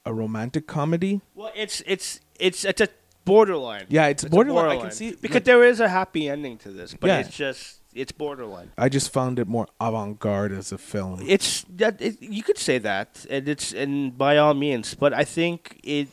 [0.05, 1.21] a romantic comedy.
[1.35, 2.87] Well, it's it's it's it's a
[3.25, 3.85] borderline.
[3.89, 4.77] Yeah, it's a borderline.
[4.77, 7.19] I can see- because like- there is a happy ending to this, but Yeah.
[7.19, 8.71] it's just it's borderline.
[8.77, 11.21] I just found it more avant-garde as a film.
[11.27, 15.23] It's that it, you could say that, and it's and by all means, but I
[15.23, 16.07] think it,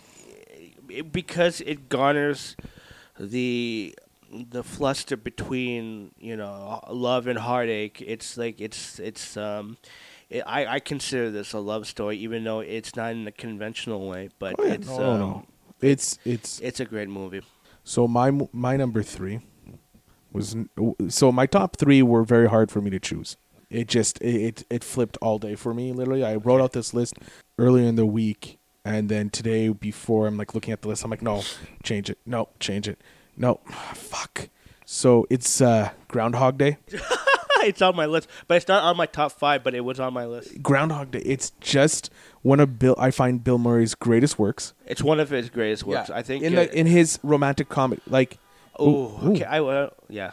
[0.88, 2.54] it because it garners
[3.18, 3.94] the
[4.30, 8.02] the fluster between you know love and heartache.
[8.06, 9.76] It's like it's it's um.
[10.28, 14.08] It, I, I consider this a love story, even though it's not in a conventional
[14.08, 14.28] way.
[14.38, 14.74] But Oh, yeah.
[14.74, 15.46] it's no, um, no.
[15.80, 17.42] It's it's it's a great movie.
[17.82, 19.40] so my my number three
[20.32, 20.54] was
[21.08, 23.36] so my top three were very hard for me to choose.
[23.70, 25.92] It just it, it flipped all day for me.
[25.92, 27.14] Literally, I wrote out this list
[27.58, 31.10] earlier in the week, and then today before I'm like looking at the list, I'm
[31.10, 31.42] like, no,
[31.82, 33.00] change it, no, change it,
[33.40, 33.58] no,
[33.94, 34.48] fuck.
[34.84, 36.76] So it's uh, Groundhog Day.
[37.62, 39.64] it's on my list, but it's not on my top five.
[39.64, 40.62] But it was on my list.
[40.62, 41.20] Groundhog Day.
[41.20, 42.10] It's just
[42.42, 42.94] one of Bill.
[42.98, 44.74] I find Bill Murray's greatest works.
[44.86, 46.10] It's one of his greatest works.
[46.10, 46.44] I think.
[46.44, 48.38] in uh, the, in his romantic comedy, like
[48.78, 49.44] oh, okay.
[49.44, 49.90] I will.
[50.10, 50.32] Yeah,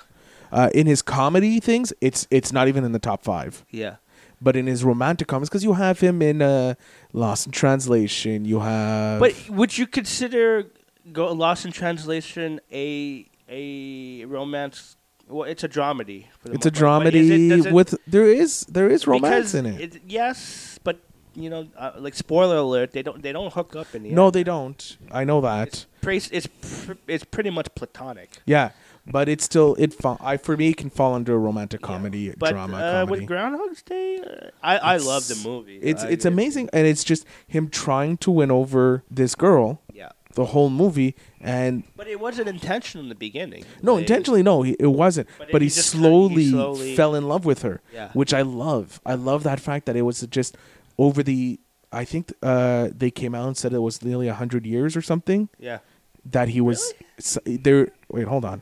[0.52, 3.65] uh, in his comedy things, it's it's not even in the top five.
[3.72, 3.96] yeah.
[4.39, 6.76] But in his romantic comedies, because you have him in uh,
[7.12, 9.20] Lost in Translation, you have.
[9.20, 10.67] But would you consider
[11.12, 14.98] Go, Lost in Translation a a romance?
[15.30, 16.26] Well, it's a dramedy.
[16.39, 19.08] For the it's a part, but is dramedy it- it- with there is there is
[19.08, 20.02] romance in it.
[20.08, 21.00] Yes, but
[21.36, 24.26] you know, uh, like spoiler alert, they don't they don't hook up in the No,
[24.26, 24.34] end.
[24.36, 24.98] they don't.
[25.12, 25.67] I know that.
[25.67, 26.48] It's pre- it's
[26.86, 28.39] pr- it's pretty much platonic.
[28.46, 28.72] yeah,
[29.06, 29.93] but it's still it.
[29.93, 31.88] Fa- I for me can fall under a romantic Yeah.
[31.88, 33.12] comedy, But drama uh, comedy.
[33.12, 35.78] with Groundhog's Day, uh, I I love the movie.
[35.82, 39.87] It's I- it's amazing, and it's just him trying to win over this girl Yeah,
[40.36, 43.63] the whole movie, and but it wasn't intentional in the beginning.
[43.82, 45.28] no, Like, intentionally, no, he, it wasn't.
[45.38, 48.10] But But, he slowly he slowly- fell in love with her, Yeah.
[48.13, 49.00] which I love.
[49.06, 50.56] I love that fact that it was just
[50.98, 51.60] over the.
[51.92, 55.48] I think uh, they came out and said it was nearly hundred years or something
[55.58, 55.80] Yeah,
[56.26, 57.90] that he was s there.
[58.10, 58.62] Wait, hold on,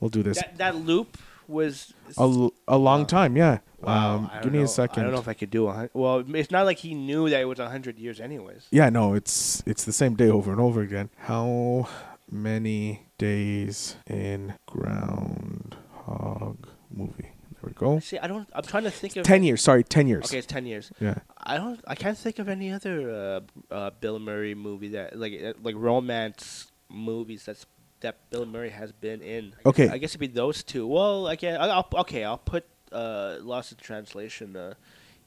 [0.00, 0.38] we'll do this.
[0.38, 1.94] that that loop was.
[2.18, 3.58] a, a long time, yeah.
[3.84, 5.00] Wow, um, give me know- a second.
[5.00, 6.24] I don't know if I could do a hun- well.
[6.34, 8.66] It's not like he knew that it was a hundred years, anyways.
[8.70, 11.10] Yeah, no, it's it's the same day over and over again.
[11.18, 11.88] How
[12.30, 17.30] many days in Groundhog movie?
[17.52, 17.98] There we go.
[18.00, 18.48] See, I don't.
[18.54, 19.62] I'm trying to think of Ten years.
[19.62, 20.26] Sorry, ten years.
[20.26, 20.90] Okay, it's ten years.
[21.00, 21.16] Yeah.
[21.42, 21.80] I don't.
[21.86, 25.74] I can't think of any other uh, uh, Bill Murray movie that like uh, like
[25.76, 27.64] romance movies that's
[28.00, 29.44] that Bill Murray has been in.
[29.44, 29.88] I guess- Okay.
[29.88, 30.86] I guess it'd be those two.
[30.86, 34.74] Well, I can, I'll, okay, I'll put uh, Lost in Translation uh,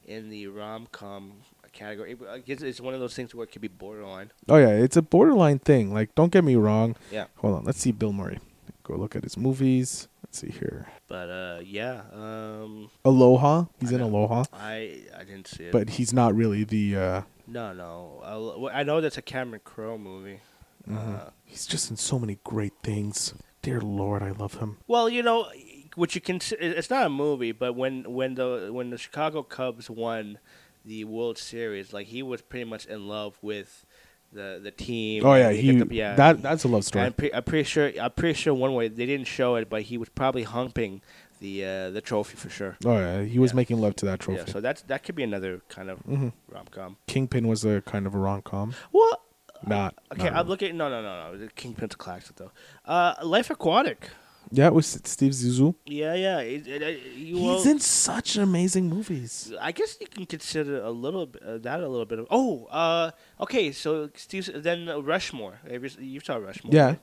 [0.06, 1.32] in the rom com
[1.72, 2.12] category.
[2.12, 4.30] It- I guess it's one of those things where it could be borderline.
[4.48, 5.92] Oh yeah, it's a borderline thing.
[5.92, 6.96] Like, don't get me wrong.
[7.12, 7.26] Yeah.
[7.36, 7.64] Hold on.
[7.64, 8.38] Let's see Bill Murray.
[8.82, 10.08] Go look at his movies.
[10.24, 10.86] Let's see here.
[11.08, 13.64] But uh, yeah, um, Aloha.
[13.80, 14.08] He's I in know.
[14.08, 15.72] Aloha, I I didn't see it.
[15.72, 16.96] but he's not really the.
[16.96, 18.20] uh no, no.
[18.24, 20.40] I'll, I know that's a Cameron Crowe movie.
[20.88, 21.14] Mm-hmm.
[21.14, 23.32] Uh, He's just in so many great things.
[23.62, 24.76] Dear Lord, I love him.
[24.86, 25.48] Well, you know,
[25.94, 29.42] what you can see, it's not a movie, but when when the when the Chicago
[29.42, 30.38] Cubs won
[30.84, 33.84] the World Series, like he was pretty much in love with
[34.32, 35.24] the the team.
[35.24, 35.76] Oh yeah, and he.
[35.78, 36.14] the- yeah.
[36.14, 37.06] That that's a love story.
[37.06, 37.90] I'm, pre- I'm pretty sure.
[38.00, 41.00] I'm pretty sure one way they didn't show it, but he was probably humping
[41.40, 42.76] the uh, the trophy for sure.
[42.84, 43.56] oh yeah, he was Yeah.
[43.56, 44.40] making love to that trophy.
[44.46, 46.32] Yeah, so that's that could be another kind of Mhm.
[46.48, 46.96] rom com.
[47.06, 48.74] Kingpin was a kind of a rom com.
[48.92, 49.22] Well,
[49.66, 49.94] Not.
[50.12, 50.48] okay, not I'm really.
[50.48, 50.76] looking.
[50.76, 51.48] No, no, no, no.
[51.54, 52.50] Kingpin's a classic though.
[52.84, 54.08] Uh, Life Aquatic.
[54.50, 55.74] Yeah, with Steve Zissou.
[55.84, 56.38] Yeah, yeah.
[56.40, 59.52] It, it, it, you, He's in such amazing movies.
[59.60, 62.26] I guess you can consider a little bit, uh, that a little bit of.
[62.30, 63.72] Oh, uh, okay.
[63.72, 65.60] So Steve, then uh, Rushmore.
[65.70, 66.72] You you saw Rushmore.
[66.74, 66.86] Yeah.
[66.86, 66.98] right?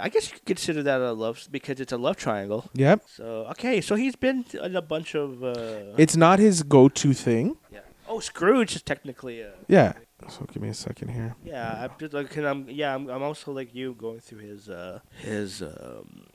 [0.00, 2.68] I guess you could consider that a love because it's a love triangle.
[2.74, 3.02] Yep.
[3.06, 5.42] So okay, so he's been in a bunch of.
[5.44, 7.56] Uh, It's not his go-to thing.
[7.72, 7.80] yeah.
[8.08, 9.40] Oh, Scrooge is technically.
[9.40, 9.92] A, Yeah.
[10.28, 11.34] So give me a second here.
[11.44, 14.68] yeah, I'm just like, 'cause I'm yeah, I'm, I'm also like you going through his
[14.70, 16.26] uh his um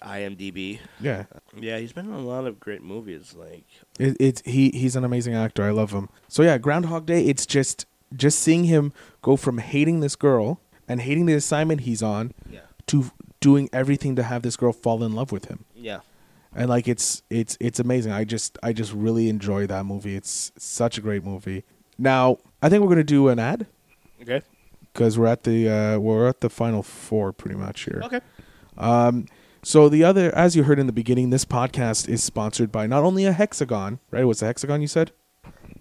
[0.00, 0.78] IMDb.
[1.00, 1.24] Yeah.
[1.58, 3.34] Yeah, he's been in a lot of great movies.
[3.36, 3.64] Like
[3.98, 5.62] It, it's he he's an amazing actor.
[5.64, 6.08] I love him.
[6.28, 7.24] So yeah, Groundhog Day.
[7.24, 12.02] It's just just seeing him go from hating this girl and hating the assignment he's
[12.02, 15.64] on yeah, to doing everything to have this girl fall in love with him.
[15.74, 16.00] yeah.
[16.54, 18.10] And like it's it's it's amazing.
[18.12, 20.16] I just I just really enjoy that movie.
[20.16, 21.62] It's such a great movie.
[21.98, 23.66] Now I think we're gonna do an ad
[24.22, 24.40] Okay.
[24.92, 28.00] because we're at the uh, we're at the final four pretty much here.
[28.04, 28.20] Okay.
[28.78, 29.26] Um,
[29.62, 33.04] so the other, as you heard in the beginning, this podcast is sponsored by not
[33.04, 34.24] only a hexagon, right?
[34.24, 34.80] What's a hexagon?
[34.80, 35.12] You said.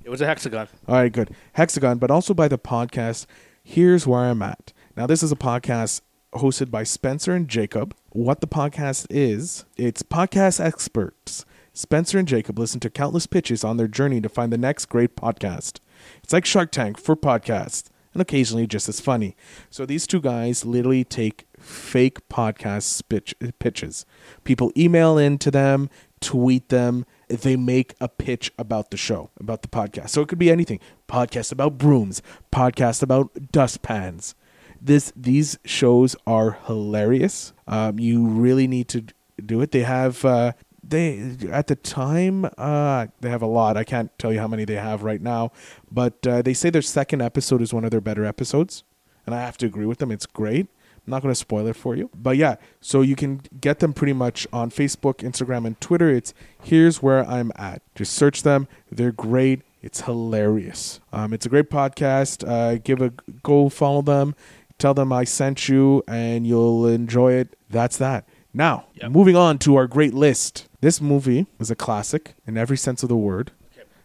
[0.03, 0.67] It was a hexagon.
[0.87, 1.31] All right, good.
[1.53, 3.25] Hexagon, but also by the podcast.
[3.63, 4.71] Here's where I'm at.
[4.95, 6.01] Now, this is a podcast
[6.33, 7.95] hosted by Spencer and Jacob.
[8.09, 11.45] What the podcast is, it's podcast experts.
[11.73, 15.15] Spencer and Jacob listen to countless pitches on their journey to find the next great
[15.15, 15.79] podcast.
[16.23, 19.35] It's like Shark Tank for podcasts, and occasionally just as funny.
[19.69, 24.05] So these two guys literally take fake podcast pitch, pitches.
[24.43, 25.89] People email in to them,
[26.21, 27.05] tweet them.
[27.27, 30.09] They make a pitch about the show, about the podcast.
[30.09, 34.33] So it could be anything: podcast about brooms, podcast about dustpans.
[34.81, 37.53] This these shows are hilarious.
[37.67, 39.05] Um, you really need to
[39.43, 39.71] do it.
[39.71, 40.53] They have uh,
[40.83, 43.77] they at the time uh, they have a lot.
[43.77, 45.51] I can't tell you how many they have right now,
[45.91, 48.83] but uh, they say their second episode is one of their better episodes,
[49.25, 50.11] and I have to agree with them.
[50.11, 50.67] It's great.
[51.07, 52.09] I'm not going to spoil it for you.
[52.13, 56.09] But yeah, so you can get them pretty much on Facebook, Instagram, and Twitter.
[56.09, 57.81] It's Here's Where I'm At.
[57.95, 58.67] Just search them.
[58.91, 59.61] They're great.
[59.81, 60.99] It's hilarious.
[61.13, 62.45] Um, it's a great podcast.
[62.45, 64.35] Uh, give a go follow them.
[64.79, 67.57] Tell them I sent you, and you'll enjoy it.
[67.69, 68.27] That's that.
[68.53, 69.11] Now, Yep.
[69.11, 70.67] moving on to our great list.
[70.81, 73.51] This movie is a classic in every sense of the word,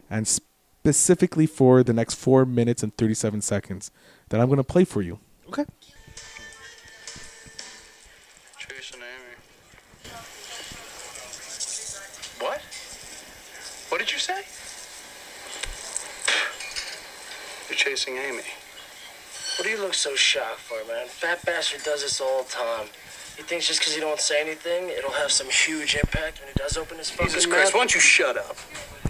[0.08, 3.90] and specifically for the next four minutes and 37 seconds
[4.28, 5.18] that I'm going to play for you.
[5.48, 5.64] Okay.
[14.22, 14.46] Say?
[17.68, 18.46] You're chasing Amy.
[19.58, 21.08] What do you look so shocked for, man?
[21.08, 22.86] Fat bastard does this all the time.
[23.36, 26.54] He thinks just because he don't say anything, it'll have some huge impact when he
[26.54, 27.56] does open his fucking Jesus mouth.
[27.56, 28.56] Christ, why don't you shut up?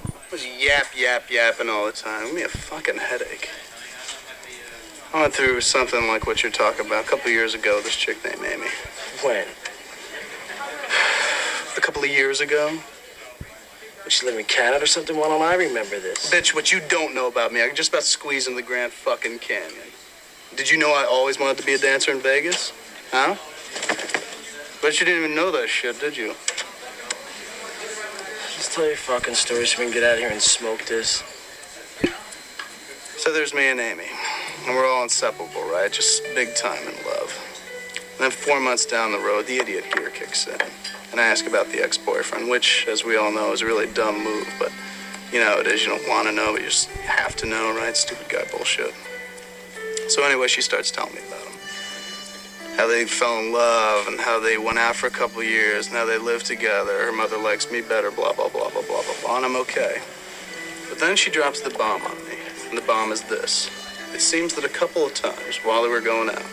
[0.06, 2.26] I Was yap, yap, yapping all the time.
[2.26, 3.50] Give me a fucking headache.
[5.12, 7.82] I went through something like what you're talking about a couple of years ago.
[7.82, 8.68] This chick named Amy.
[9.22, 9.46] When?
[11.76, 12.78] A couple of years ago.
[14.08, 15.16] She live in Canada or something?
[15.16, 16.30] Why don't I remember this?
[16.30, 18.92] Bitch, what you don't know about me, I could just about squeeze in the Grand
[18.92, 19.88] fucking Canyon.
[20.56, 22.72] Did you know I always wanted to be a dancer in Vegas?
[23.10, 23.36] Huh?
[24.82, 26.34] But you didn't even know that shit, did you?
[28.54, 31.22] Just tell your fucking story so we can get out of here and smoke this.
[33.16, 34.06] So there's me and Amy.
[34.66, 35.90] And we're all inseparable, right?
[35.90, 37.32] Just big time in love.
[38.12, 40.58] And then four months down the road, the idiot gear kicks in.
[41.12, 44.24] And I ask about the ex-boyfriend, which, as we all know, is a really dumb
[44.24, 44.48] move.
[44.58, 44.72] But
[45.30, 45.84] you know it is.
[45.84, 47.96] You don't want to know, but you just have to know, right?
[47.96, 48.94] Stupid guy bullshit.
[50.08, 51.58] So anyway, she starts telling me about him.
[52.76, 55.96] How they fell in love and how they went out for a couple years and
[55.96, 57.04] how they live together.
[57.04, 59.36] Her mother likes me better, blah, blah, blah, blah, blah, blah, blah.
[59.36, 60.00] And I'm okay.
[60.88, 62.36] But then she drops the bomb on me.
[62.70, 63.70] And the bomb is this.
[64.14, 66.44] It seems that a couple of times while they were going out,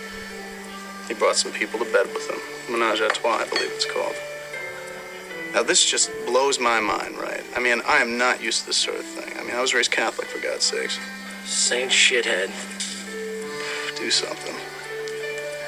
[1.07, 2.39] he brought some people to bed with him.
[2.69, 4.15] Menage a trois, I believe it's called.
[5.53, 7.43] Now, this just blows my mind, right?
[7.55, 9.35] I mean, I am not used to this sort of thing.
[9.37, 10.99] I mean, I was raised Catholic, for God's sakes.
[11.45, 12.49] Saint shithead.
[13.97, 14.55] Do something.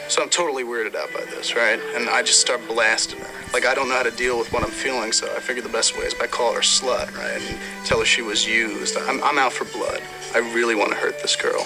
[0.08, 1.80] So I'm totally weirded out by this, right?
[1.96, 3.30] And I just start blasting her.
[3.54, 5.70] Like, I don't know how to deal with what I'm feeling, so I figure the
[5.70, 7.42] best way is by call her slut, right?
[7.42, 8.98] And tell her she was used.
[8.98, 10.02] I'm, I'm out for blood.
[10.36, 11.66] I really want to hurt this girl.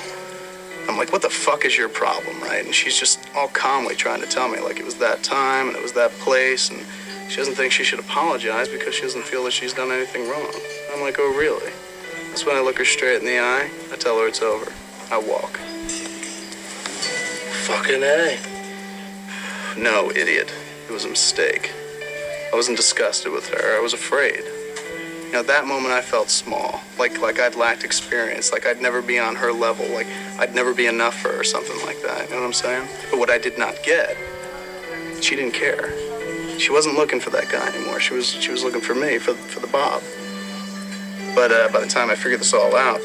[0.87, 2.63] I'm like, what the fuck is your problem, right?
[2.63, 5.75] And she's just all calmly trying to tell me, like, it was that time and
[5.75, 6.85] it was that place, and
[7.29, 10.53] she doesn't think she should apologize because she doesn't feel that she's done anything wrong.
[10.93, 11.71] I'm like, oh, really?
[12.29, 13.69] That's when I look her straight in the eye.
[13.91, 14.71] I tell her it's over.
[15.11, 15.57] I walk.
[17.65, 18.37] Fucking A.
[19.77, 20.53] No, idiot.
[20.87, 21.73] It was a mistake.
[22.53, 23.77] I wasn't disgusted with her.
[23.77, 24.43] I was afraid.
[25.25, 29.01] You know, that moment I felt small, like like I'd lacked experience, like I'd never
[29.01, 30.07] be on her level, like
[30.39, 32.29] I'd never be enough for her or something like that.
[32.29, 32.87] You know what I'm saying?
[33.09, 34.15] But what I did not get,
[35.21, 35.91] she didn't care.
[36.57, 37.99] She wasn't looking for that guy anymore.
[37.99, 40.01] She was she was looking for me, for for the Bob.
[41.35, 43.01] But uh, by the time I figured this all out,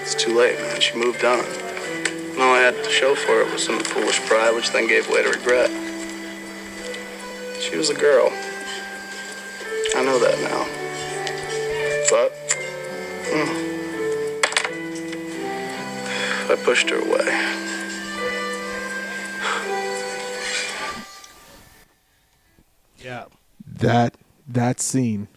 [0.00, 0.80] it's too late, man.
[0.80, 1.44] She moved on.
[1.44, 5.08] And all I had to show for it was some foolish pride, which then gave
[5.08, 5.70] way to regret.
[7.60, 8.30] She was a girl.
[9.94, 10.66] I know that now.
[12.10, 12.32] But
[13.30, 13.74] mm,
[16.50, 17.73] I pushed her away.
[23.04, 23.26] Yeah.
[23.66, 24.16] That
[24.48, 25.28] that scene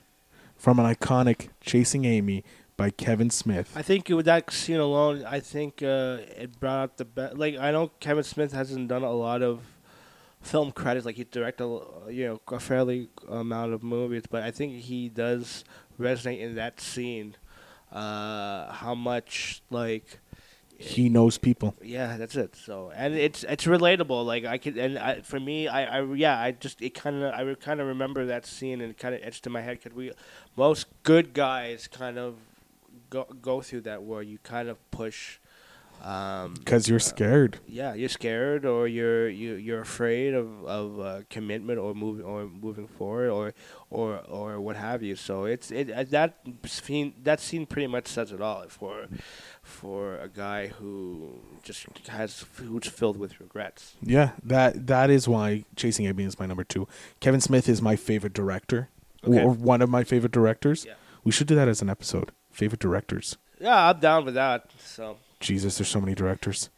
[0.58, 2.44] from an iconic Chasing Amy
[2.76, 3.72] by Kevin Smith.
[3.76, 7.38] I think with that scene alone, I think uh, it brought out the best.
[7.38, 9.62] Like I know Kevin Smith hasn't done a lot of
[10.42, 14.52] film credits, like he directed, a- you know, a fairly amount of movies, but I
[14.52, 15.64] think he does
[16.00, 17.36] resonate in that scene.
[17.92, 20.20] Uh, how much like
[20.80, 21.76] He knows people.
[21.82, 22.56] yeah, that's it.
[22.56, 24.26] So and it's it's relatable.
[24.26, 27.34] Like I could and I, for me, I, I yeah, I just it kind of
[27.34, 29.96] I kind of remember that scene and it kind of etched in my head because
[29.96, 30.12] we
[30.56, 32.36] most good guys kind of
[33.10, 35.40] go go through that where you kind of push.
[36.04, 37.58] Um, Because you're scared.
[37.68, 42.46] yeah, you're scared or you're you you're afraid of of uh, commitment or moving or
[42.46, 43.54] moving forward or
[43.90, 45.16] or or what have you.
[45.16, 49.08] So it's it uh, that scene that scene pretty much says it all for
[49.68, 53.96] for a guy who just has who's filled with regrets.
[54.02, 56.88] Yeah, that that is why Chasing Amy is my number two.
[57.20, 58.90] Kevin Smith is my favorite director,
[59.24, 59.44] Okay.
[59.44, 60.86] or one of my favorite directors.
[60.86, 60.94] Yeah.
[61.24, 62.32] We should do that as an episode.
[62.52, 63.38] Favorite directors.
[63.60, 64.72] Yeah, I'm down with that.
[64.80, 66.70] So Jesus, there's so many directors.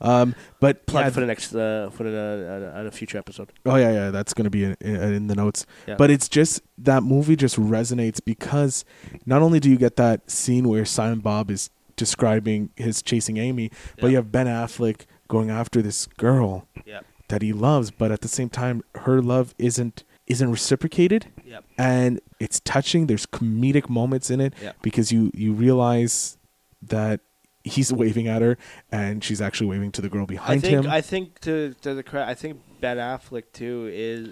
[0.00, 3.52] Um, but plan yeah, for the next uh, for the uh, uh, a future episode.
[3.64, 5.64] Oh yeah, yeah, that's gonna be in, in, in the notes.
[5.86, 5.94] Yeah.
[5.94, 8.84] But it's just that movie just resonates because
[9.26, 11.70] not only do you get that scene where Silent Bob is
[12.06, 14.10] describing his chasing Amy, but Yeah.
[14.10, 17.04] you have Ben Affleck, going after this girl Yep.
[17.28, 21.64] that he loves, but at the same time, her love isn't isn't reciprocated, Yep.
[21.76, 23.06] and it's touching.
[23.08, 24.76] There's comedic moments in it Yep.
[24.82, 26.38] because you you realize
[26.80, 27.20] that
[27.64, 28.56] he's waving at her,
[28.90, 30.90] and she's actually waving to the girl I behind think him.
[30.90, 34.28] I think to to the credit, I think Ben Affleck too is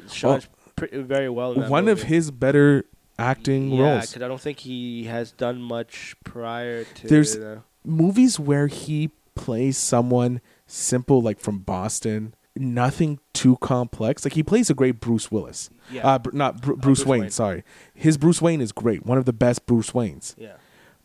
[0.77, 1.55] pretty, very well.
[1.69, 2.85] One of his better
[3.21, 3.79] acting roles.
[3.81, 4.07] yeah, roles.
[4.11, 7.07] because I don't think he has done much prior to.
[7.07, 14.25] There's- the- movies where he plays someone simple, like from Boston, nothing too complex.
[14.25, 15.71] Like he plays a great Bruce Willis.
[15.91, 16.07] Yeah.
[16.07, 17.31] Uh, not Br- Bruce, Bruce Wayne, Wayne.
[17.31, 17.65] Sorry,
[17.95, 19.07] his Bruce Wayne is great.
[19.07, 20.35] One of the best Bruce Waynes.
[20.37, 20.55] yeah.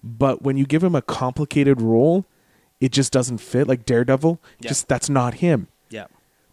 [0.03, 2.25] But when you give him a complicated role,
[2.81, 3.67] it just doesn't fit.
[3.67, 4.67] Like Daredevil, Yeah.
[4.69, 5.67] just that's not him.
[5.89, 6.05] Yeah.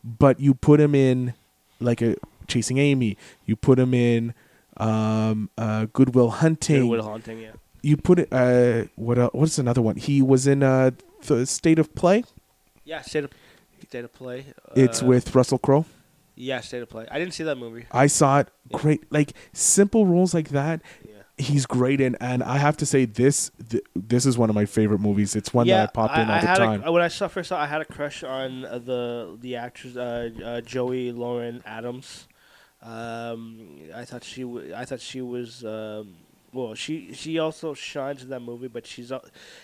[0.05, 1.35] But you put him in
[1.81, 3.17] like a Chasing Amy.
[3.45, 4.35] You put him in
[4.77, 6.89] um, uh, Goodwill Hunting.
[6.89, 7.41] Good Will Hunting.
[7.41, 7.53] Yeah.
[7.83, 8.29] You put it.
[8.33, 9.19] Uh, what?
[9.19, 9.97] el what's another one?
[9.97, 10.93] He was in uh,
[11.27, 12.25] the State of Play.
[12.85, 13.01] Yeah.
[13.03, 13.31] State of
[13.89, 14.47] State of Play.
[14.75, 15.85] It's Uh, with Russell Crowe.
[16.35, 17.07] Yeah, State of Play.
[17.11, 17.87] I didn't see that movie.
[17.93, 18.49] I saw it.
[18.71, 18.79] Yeah.
[18.79, 20.81] Great, like simple roles like that.
[21.05, 21.13] Yeah.
[21.37, 23.51] He's great in, and I have to say this.
[23.69, 25.35] Th- this is one of my favorite movies.
[25.35, 26.83] It's one yeah, that I popped in all the time.
[26.85, 29.97] A, when I saw first saw, I had a crush on uh, the the actress
[29.97, 32.29] uh, uh, Joey Lauren Adams.
[32.83, 36.15] Um, I thought she w- I thought she was um,
[36.53, 36.75] well.
[36.75, 39.21] She she also shines in that movie, but she's a,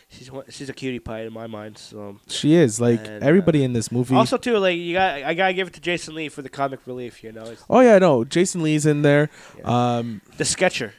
[0.09, 1.79] she's one- she's a cutie pie in my mind.
[1.79, 4.15] So she is like And, everybody in this movie.
[4.15, 6.81] also too like you got I gotta give it to Jason Lee for the comic
[6.87, 7.25] relief.
[7.25, 9.31] You know, it's oh yeah, no, Jason Lee's in there.
[9.59, 9.97] Yeah.
[9.97, 10.95] Um, the sketcher.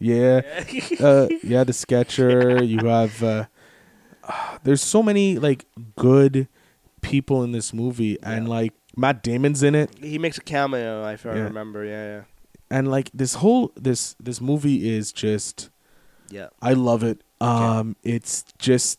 [0.00, 0.40] yeah,
[1.00, 2.62] uh, yeah, the sketcher.
[2.64, 3.22] You have.
[3.22, 3.44] Uh,
[4.62, 5.66] there's so many like
[5.96, 6.48] good
[7.02, 9.90] people in this movie, and like Matt Damon's in it.
[10.02, 11.42] He makes a cameo, if I Yeah.
[11.44, 11.84] remember.
[11.84, 12.22] Yeah, yeah.
[12.70, 15.70] and like this whole this this movie is just
[16.28, 16.48] yeah.
[16.60, 17.22] I love it.
[17.40, 18.98] Um it's just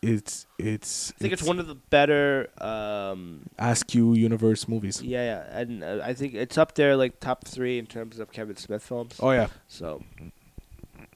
[0.00, 2.50] it's it's I think it's, one of the better.
[2.60, 5.02] Um, Askew universe movies.
[5.02, 8.30] Yeah, yeah, and uh, I think it's up there like top three in terms of
[8.30, 9.16] Kevin Smith films.
[9.18, 9.48] Oh yeah.
[9.66, 10.04] So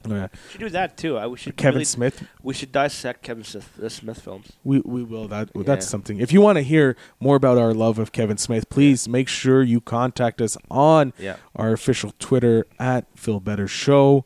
[0.07, 0.27] yeah.
[0.31, 1.17] we should do that too.
[1.17, 2.25] I we should Kevin really- Smith.
[2.41, 4.51] We should dissect Kevin Smith, uh, Smith films.
[4.63, 5.63] We we will that Yeah.
[5.63, 6.19] that's something.
[6.19, 9.63] If you want to hear more about our love of Kevin Smith, please make sure
[9.63, 11.37] you contact us on Yeah.
[11.55, 14.25] our official Twitter at Phil Better Show,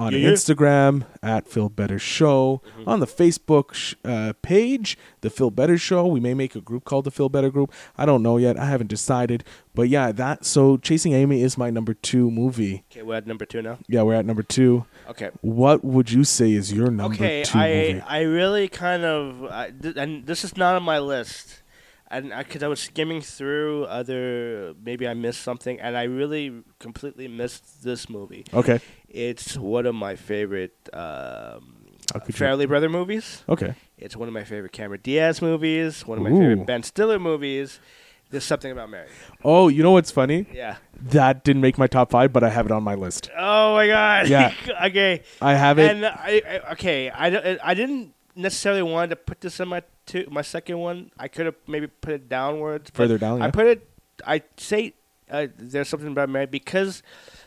[0.00, 0.28] on Yeah, yeah.
[0.30, 2.88] Instagram at Phil Better Show, Mm-hmm.
[2.88, 6.06] on the Facebook sh- uh, page, the Phil Better Show.
[6.06, 7.72] We may make a group called the Phil Better Group.
[7.98, 8.58] I don't know yet.
[8.58, 9.44] I haven't decided.
[9.74, 12.84] But yeah, that so Chasing Amy is my number two movie.
[12.90, 13.78] Okay, we're at number two now.
[13.88, 14.84] Yeah, we're at number two.
[15.08, 15.30] Okay.
[15.42, 18.00] What would you say is your number okay, two I movie?
[18.00, 21.59] I really kind of I, th- and this is not on my list,
[22.10, 27.28] and because I, was skimming through other maybe I missed something, and I really completely
[27.28, 28.44] missed this movie.
[28.52, 28.80] Okay.
[29.08, 31.80] It's one of my favorite um,
[32.12, 33.44] could you- Farrelly Brother movies.
[33.48, 33.74] Okay.
[33.96, 36.06] It's one of my favorite Cameron Diaz movies.
[36.06, 36.38] One of my Ooh.
[36.38, 37.80] favorite Ben Stiller movies.
[38.30, 39.08] There's something about Mary.
[39.44, 40.46] Oh, you know what's funny?
[40.52, 40.76] Yeah.
[40.94, 43.28] That didn't make my top five, but I have it on my list.
[43.36, 44.28] Oh my God.
[44.28, 44.54] Yeah.
[44.84, 45.22] okay.
[45.42, 45.90] I have it.
[45.90, 50.26] And I, I okay, I, I didn't necessarily want to put this in my two,
[50.30, 51.10] my second one.
[51.18, 52.90] I could have maybe put it downwards.
[52.94, 53.80] Further down, I put it.
[54.26, 54.94] I say
[55.30, 57.02] uh, there's something about Mary because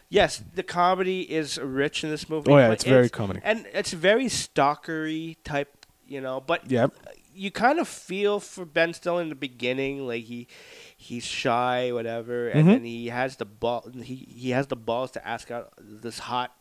[0.09, 2.51] yes, the comedy is rich in this movie.
[2.51, 3.41] Oh, yeah, it's very comedy.
[3.43, 5.70] and it's very stalkery type.
[6.05, 6.91] You know, but Yep.
[7.34, 10.47] you kind of feel for Ben Stiller in the beginning, like he
[10.95, 12.72] he's shy, whatever, and Mhm.
[12.74, 13.89] then he has the ball.
[14.03, 16.51] He he has the balls to ask out this hot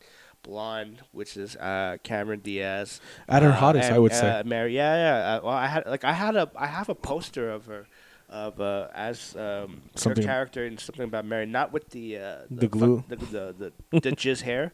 [0.43, 3.01] blonde, which is uh, Cameron Diaz.
[3.28, 4.43] At her Uh, hottest, I would uh, say.
[4.45, 4.74] Mary.
[4.76, 5.34] Yeah, yeah.
[5.36, 7.86] Uh, well, I had like I had a I have a poster of her.
[8.28, 12.66] Of uh, as um, her character in something about Mary, not with the uh, The
[12.66, 13.05] glue.
[13.09, 14.72] the the the, the, the jizz hair,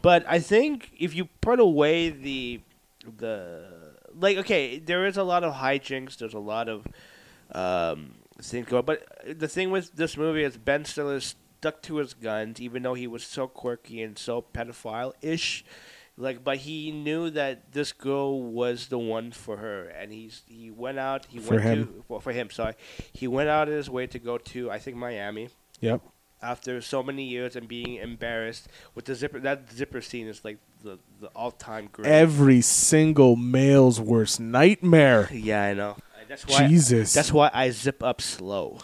[0.00, 2.62] but I think if you put away the
[3.18, 3.66] the
[4.18, 6.16] like okay, there is a lot of hijinks.
[6.16, 6.86] There's a lot of
[7.52, 8.86] um, things going.
[8.86, 9.06] But
[9.38, 11.20] the thing with this movie is Ben Stiller
[11.64, 15.64] stuck to his guns, even though he was so quirky and so pedophile ish.
[16.16, 20.70] Like, but he knew that this girl was the one for her, and he's he
[20.70, 21.24] went out.
[21.30, 21.86] He For went him.
[21.86, 22.50] to well, for him.
[22.50, 22.74] Sorry,
[23.12, 25.48] he went out of his way to go to I think Miami
[25.80, 26.02] Yep.
[26.42, 29.40] after so many years and being embarrassed with the zipper.
[29.40, 32.06] That zipper scene is like the the all time great.
[32.06, 35.28] Every single male's worst nightmare.
[35.32, 35.96] yeah, I know.
[36.28, 36.68] That's why.
[36.68, 37.12] Jesus.
[37.12, 38.78] That's why I zip up slow.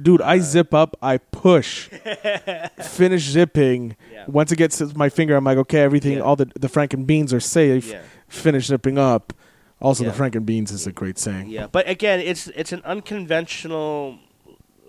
[0.00, 1.88] Dude, I zip up, I push,
[2.82, 3.96] finish zipping.
[4.12, 4.24] Yeah.
[4.26, 6.20] Once it gets to my finger, I'm like, okay, everything, Yeah.
[6.20, 7.88] all the the Franken beans are safe.
[7.90, 8.00] Yeah.
[8.28, 9.32] Finish zipping up.
[9.80, 11.48] Also, the Franken beans is a great saying.
[11.48, 14.18] Yeah, but again, it's it's an unconventional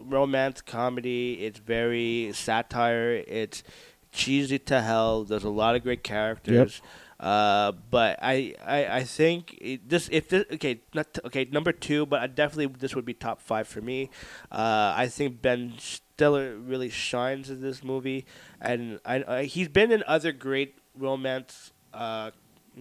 [0.01, 1.33] romance comedy.
[1.45, 3.23] It's very satire.
[3.27, 3.63] It's
[4.11, 5.23] cheesy to hell.
[5.25, 6.81] There's a lot of great characters.
[7.19, 11.73] Uh, but I, I, I think it, this if this okay not t- okay number
[11.73, 14.09] two, but I definitely this would be top five for me.
[14.49, 18.25] Uh, I think Ben Stiller really shines in this movie,
[18.61, 22.31] and I, I he's been in other great romance uh,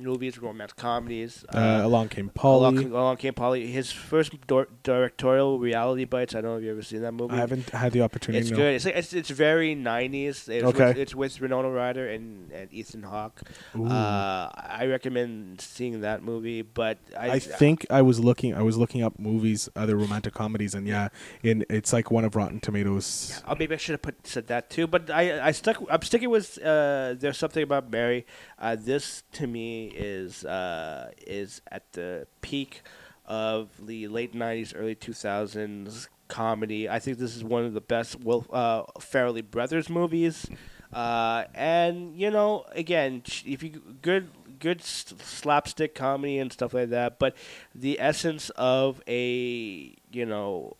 [0.03, 1.45] movies, romance comedies.
[1.53, 2.85] Uh, Along Came Along, Polly.
[2.87, 3.67] Along Came Polly.
[3.67, 6.35] His first dor- directorial reality bites.
[6.35, 7.35] I don't know if you ever seen that movie.
[7.35, 8.43] I haven't had the opportunity.
[8.43, 8.57] It's no.
[8.57, 8.75] good.
[8.75, 10.49] It's, like- it's it's very nineties.
[10.49, 10.89] It's Okay.
[10.89, 13.43] With, it's with Winona Ryder and, and Ethan Hawke.
[13.75, 16.63] Uh, I recommend seeing that movie.
[16.63, 18.55] But I, I think I was looking.
[18.55, 21.09] I was looking up movies, other romantic comedies, and yeah,
[21.43, 23.43] in it's like one of Rotten Tomatoes.
[23.47, 24.87] Oh, maybe I should have put said that too.
[24.87, 25.83] But I I stuck.
[25.91, 26.59] I'm sticking with.
[26.63, 28.27] Uh, there's something about Mary.
[28.59, 32.83] Uh, this to me is uh, is at the peak
[33.27, 36.89] of the late '90s, early 2000s comedy.
[36.89, 40.47] I think this is one of the best Will uh, Farrelly brothers movies.
[40.93, 47.19] Uh, and you know, again, if you good good slapstick comedy and stuff like that,
[47.19, 47.37] but
[47.75, 50.77] the essence of a you know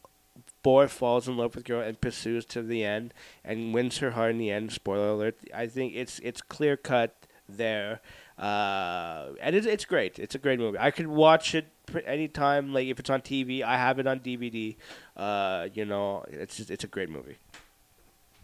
[0.63, 4.33] boy falls in love with girl and pursues to the end and wins her heart
[4.33, 4.73] in the end.
[4.73, 5.39] Spoiler alert!
[5.55, 8.01] I think it's it's clear cut there,
[8.39, 10.19] uh, and it's it's great.
[10.19, 10.79] It's a great movie.
[10.79, 11.67] I could watch it
[12.07, 12.73] anytime.
[12.73, 14.77] Like if it's on TV, I have it on DVD.
[15.17, 17.37] Uh, you know, it's just, it's a great movie.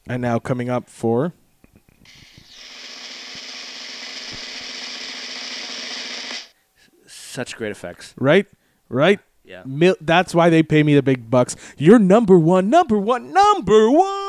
[0.07, 1.33] And now coming up for
[7.07, 8.15] Such great effects.
[8.19, 8.47] right,
[8.89, 9.21] right.
[9.45, 9.63] Yeah.
[9.67, 11.55] Mil- that's why they pay me the big bucks.
[11.77, 14.24] You're number one, number one, number one.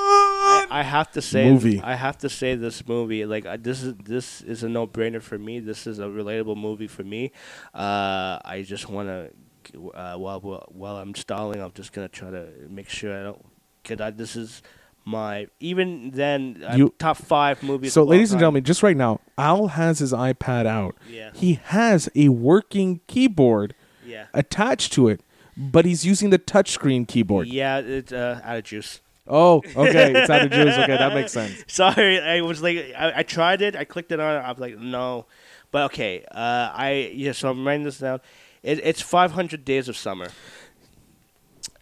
[0.46, 1.82] I, I have to say, Movie.
[1.82, 5.22] I have to say, this movie, like uh, this is this is a no brainer
[5.22, 5.60] for me.
[5.60, 7.32] This is a relatable movie for me.
[7.74, 12.30] Uh, I just want to, uh, while while while I'm stalling, I'm just gonna try
[12.32, 13.44] to make sure I don't.
[13.84, 14.62] Cause I, this is
[15.06, 17.94] my even then uh, You- top five movies.
[17.94, 20.96] So, of all ladies and gentlemen, just right now, Al has his iPad out.
[21.10, 21.30] Yeah.
[21.34, 23.76] He has a working keyboard
[24.06, 25.22] yeah, attached to it,
[25.56, 27.48] but he's using the touchscreen keyboard.
[27.48, 29.02] yeah, it's uh, out of juice.
[29.28, 30.14] Oh, okay.
[30.16, 30.74] It's out of juice.
[30.78, 31.64] Okay, that makes sense.
[31.68, 33.76] Sorry, I was like, I, I tried it.
[33.76, 34.44] I clicked it on.
[34.44, 35.26] I was like, no,
[35.72, 36.24] but okay.
[36.32, 37.32] Uh, I yeah.
[37.32, 38.22] So I'm writing this down.
[38.62, 40.28] It, it's 500 Days of Summer.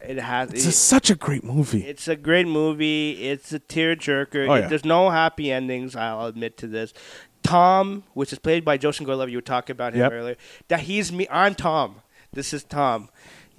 [0.01, 0.51] It has.
[0.51, 1.83] It's it- a, such a great movie.
[1.85, 3.11] it's a great movie.
[3.29, 4.47] It's a tearjerker.
[4.49, 4.67] Oh, It- yeah.
[4.67, 5.95] there's no happy endings.
[5.95, 6.93] I'll admit to this.
[7.41, 10.11] Tom, which is played by Joseph Gordon-Levitt, you were talking about him Yep.
[10.13, 10.35] earlier.
[10.69, 11.27] That he's me.
[11.29, 11.97] I'm Tom.
[12.31, 13.09] This is Tom.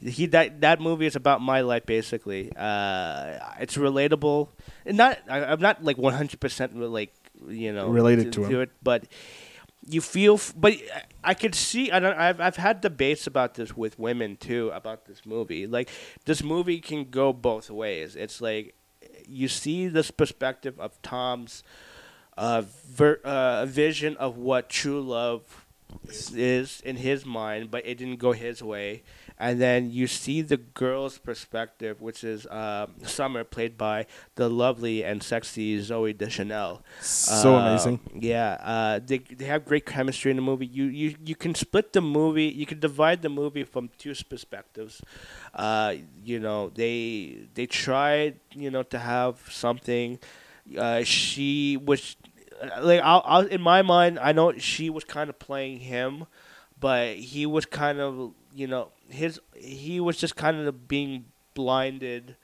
[0.05, 2.53] He that that movie is about my life basically.
[2.55, 4.49] Uh, it's relatable.
[4.85, 7.13] And not I, I'm not like 100 percent like
[7.49, 8.61] you know Related to him.
[8.61, 9.05] it, but
[9.89, 10.35] you feel.
[10.35, 11.91] F- but I- I could see.
[11.91, 12.17] I don't.
[12.19, 15.67] I've I've had debates about this with women too about this movie.
[15.67, 15.89] Like
[16.27, 18.15] this movie can go both ways.
[18.15, 18.75] It's like
[19.27, 21.63] you see this perspective of Tom's
[22.37, 25.65] uh, ver- uh, vision of what true love
[26.35, 29.03] is in his mind, but it didn't go his way.
[29.39, 34.07] And then you see the girl's perspective, which is um Summer, played by
[34.37, 36.83] the lovely and sexy Zooey Deschanel.
[37.01, 38.01] So Uh, amazing.
[38.15, 40.67] Yeah, uh, they they have great chemistry in the movie.
[40.67, 42.47] You you you can split the movie.
[42.47, 45.03] You can divide the movie from two perspectives.
[45.53, 50.19] Uh, you know, they they tried you know to have something.
[50.79, 52.17] Uh, she was
[52.81, 56.25] like I'll, I'll, in my mind, I know she was kind of playing him,
[56.79, 62.37] but he was kind of you know his he was just kind of being blinded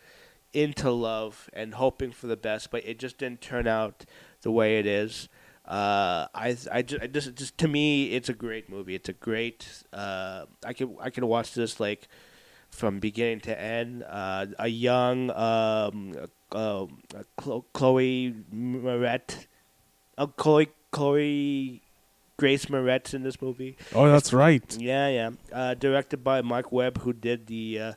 [0.53, 4.05] into love and hoping for the best, but it just didn't turn out
[4.43, 5.29] the way it is.
[5.67, 8.95] Uh, I I just, I just just to me, it's a great movie.
[8.95, 9.85] It's a great.
[9.93, 12.09] Uh, I can, I could watch this like
[12.71, 14.03] from beginning to end.
[14.03, 16.15] Uh, a young um,
[16.51, 16.87] uh,
[17.73, 19.47] Chloe Moret,
[20.37, 21.83] Chloe Chloe
[22.41, 23.77] Grace Moretz in this movie.
[23.95, 24.65] Oh, that's right.
[24.79, 25.31] Yeah, yeah.
[25.53, 27.93] Uh, directed by Marc Webb, who did the uh,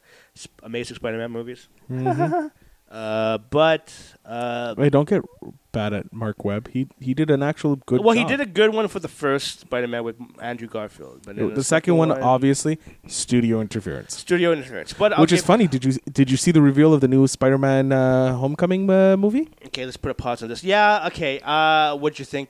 [0.64, 1.68] Amazing Spider-Man movies.
[1.90, 2.52] Mhm.
[2.94, 3.92] Uh, but
[4.24, 5.24] uh, Hey, don't get
[5.72, 6.70] bad at Marc Webb.
[6.76, 8.02] He he did an actual good.
[8.06, 11.22] well, he did a good one for the first Spider-Man with Andrew Garfield.
[11.26, 12.78] But in The, second one, obviously,
[13.08, 14.16] studio interference.
[14.16, 14.94] studio interference.
[14.94, 15.66] But Which is funny.
[15.68, 19.50] Did you did you see the reveal of the new Spider-Man uh, Homecoming uh, movie?
[19.68, 20.64] Okay, let's put a pause on this.
[20.64, 21.08] Yeah.
[21.10, 21.34] Okay.
[21.44, 22.50] Uh, what'd you think?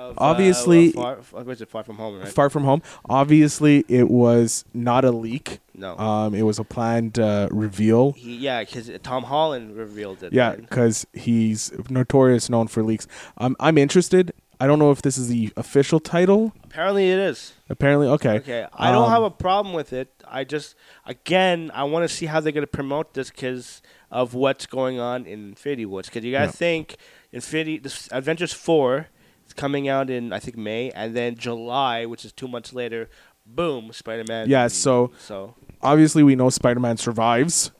[0.00, 2.18] Of, uh, Obviously- far, uh, was it Far From Home?
[2.20, 2.28] Right?
[2.28, 2.80] Far from Home.
[3.08, 5.60] Obviously, it was not a leak.
[5.74, 5.96] no.
[5.98, 8.12] Um, it was a planned uh, reveal.
[8.12, 10.32] he, yeah, because Tom Holland revealed it.
[10.32, 13.06] Yeah, because he's notorious known for leaks.
[13.38, 14.32] Um, I'm interested.
[14.62, 16.52] I don't know if this is the official title.
[16.64, 17.52] Apparently, it is.
[17.68, 18.36] Apparently, okay.
[18.36, 20.08] Okay, I don't Um, have a problem with it.
[20.28, 20.74] I just,
[21.06, 23.80] again, I want to see how they're going to promote this because
[24.10, 26.06] of what's going on in Infinity Wars.
[26.06, 26.50] Because you got to Yeah.
[26.52, 26.96] think,
[27.32, 29.06] Infinity, this Avengers four,
[29.50, 33.08] It's coming out in I think May, and then July, which is two months later,
[33.44, 34.48] boom, Spider Man.
[34.48, 37.72] Yeah, so- so Obviously, we know Spider Man survives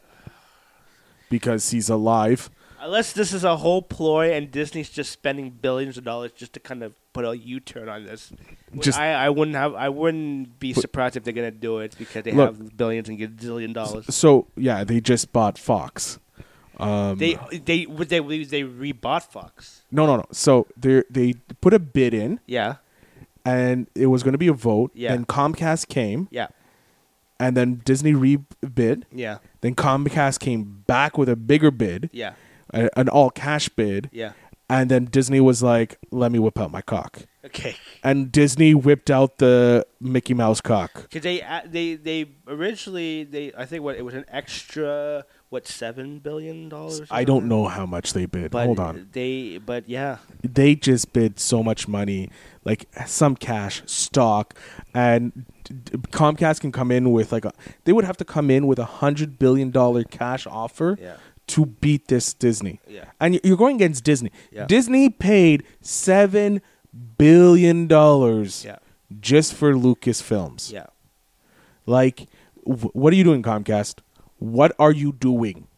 [1.28, 2.50] because he's alive.
[2.80, 6.60] unless this is a whole ploy and Disney's just spending billions of dollars just to
[6.60, 8.32] kind of put a U turn on this,
[8.80, 12.24] Just- I, I wouldn't have I wouldn't be surprised if they're gonna do it because
[12.24, 12.56] they Look.
[12.58, 14.12] have billions and get a gazillion dollars.
[14.12, 16.18] So yeah, they just bought Fox.
[16.82, 19.82] Um, They they would they they rebought Fox.
[19.90, 20.24] no, no, no.
[20.32, 22.76] So they they put a bid in, Yeah,
[23.44, 24.90] and it was going to be a vote.
[24.94, 25.10] Yeah.
[25.12, 26.48] Then Comcast came, yeah,
[27.38, 29.04] and then Disney rebid.
[29.12, 32.34] yeah, Then Comcast came back with a bigger bid, yeah,
[32.72, 34.32] a- an all cash bid, yeah.
[34.68, 37.74] and then Disney was like, "Let me whip out my cock," Okay.
[38.04, 41.02] and Disney whipped out the Mickey Mouse cock.
[41.08, 46.18] Because they they they originally they I think what it was an extra what seven
[46.20, 47.02] billion dollars.
[47.10, 48.50] I don't know how much they bid.
[48.52, 49.08] But Hold on.
[49.12, 52.30] They but yeah they just bid so much money,
[52.64, 54.56] like some cash, stock,
[54.94, 55.44] and
[56.12, 57.52] Comcast can come in with like a.
[57.84, 61.16] They would have to come in with a hundred billion dollar cash offer Yeah.
[61.48, 62.80] to beat this Disney.
[62.88, 63.04] Yeah.
[63.20, 64.30] and you're going against Disney.
[64.52, 64.66] Yeah.
[64.66, 66.60] Disney paid seven
[67.18, 68.78] billion dollars yeah
[69.20, 70.72] just for Lucasfilms.
[70.72, 70.86] yeah.
[71.86, 72.28] Like,
[72.64, 73.96] wh- what are you doing, Comcast?
[74.40, 75.68] What are you doing?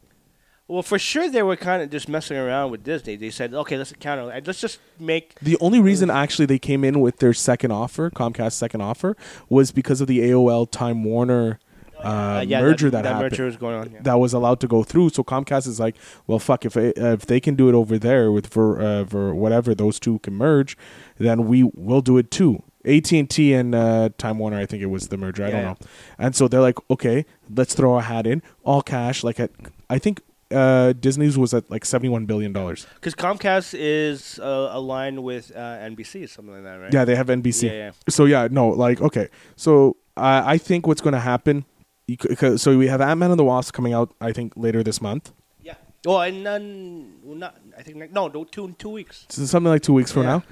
[0.68, 3.16] Well, for sure they were kind of just messing around with Disney.
[3.16, 4.24] They said, okay, let's counter.
[4.24, 8.52] Let's just make The only reason actually they came in with their second offer, Comcast
[8.52, 9.16] second offer,
[9.50, 11.58] was because of the AOL Time Warner
[11.98, 13.32] uh, uh, yeah, merger that, that, happened.
[13.32, 13.90] merger was going on.
[13.90, 14.02] Yeah.
[14.02, 15.10] That was allowed to go through.
[15.10, 15.96] So Comcast is like,
[16.26, 19.04] well, fuck, if it, uh, if they can do it over there with for uh,
[19.04, 20.76] for whatever those two can merge,
[21.18, 22.62] then we will do it too.
[22.84, 25.44] AT and T and uh, Time Warner, I think it was the merger.
[25.44, 25.76] I don't know.
[26.18, 27.24] And so they're like, okay,
[27.54, 29.22] let's throw a hat in, all cash.
[29.24, 29.50] Like at,
[29.88, 30.20] I think
[30.50, 32.86] uh, Disney's was at like seventy one billion dollars.
[32.96, 36.92] Because Comcast is uh, aligned with uh, NBC something like that, right?
[36.92, 37.64] Yeah, they have NBC.
[37.68, 37.90] Yeah, yeah.
[38.08, 39.28] So yeah, no, like okay.
[39.56, 41.64] So I I think what's going to happen.
[42.06, 44.12] you c- 'cause- So we have Ant Man and the Wasp coming out.
[44.20, 45.32] I think later this month.
[45.62, 45.74] Yeah.
[46.04, 47.56] Well, and none, well, not.
[47.78, 49.24] I think no, no, two two weeks.
[49.30, 50.28] So something like two weeks from Yeah.
[50.30, 50.42] now,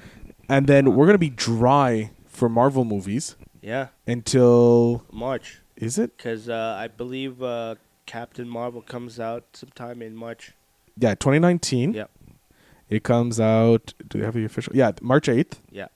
[0.49, 2.09] and then we're going to be dry
[2.41, 5.59] for Marvel movies Yeah, until March.
[5.75, 6.17] is it?
[6.17, 7.75] Because uh, I believe uh,
[8.07, 10.53] Captain Marvel comes out sometime in March.
[10.97, 11.93] Yeah, 2019.
[11.93, 12.09] Yep.
[12.89, 13.93] It comes out.
[14.09, 14.75] Do they have the official?
[14.75, 15.59] Yeah, March 8th.
[15.69, 15.89] Yeah.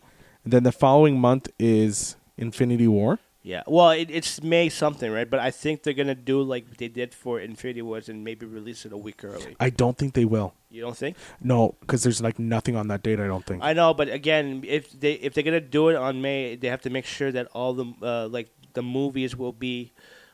[0.43, 3.18] And then the following month is Infinity War.
[3.46, 3.62] Yeah.
[3.68, 5.30] Well, it, it's May something, right?
[5.30, 8.86] But I think they're gonna do like they did for Infinity Wars and maybe release
[8.88, 9.56] it a week early.
[9.60, 10.56] I don't think they will.
[10.72, 11.16] You don't think?
[11.39, 13.20] No, because there's like nothing on that date.
[13.20, 13.62] I don't think.
[13.64, 16.82] I know, but again, if they if they're gonna do it on May, they have
[16.82, 19.93] to make sure that all the uh, like the movies will be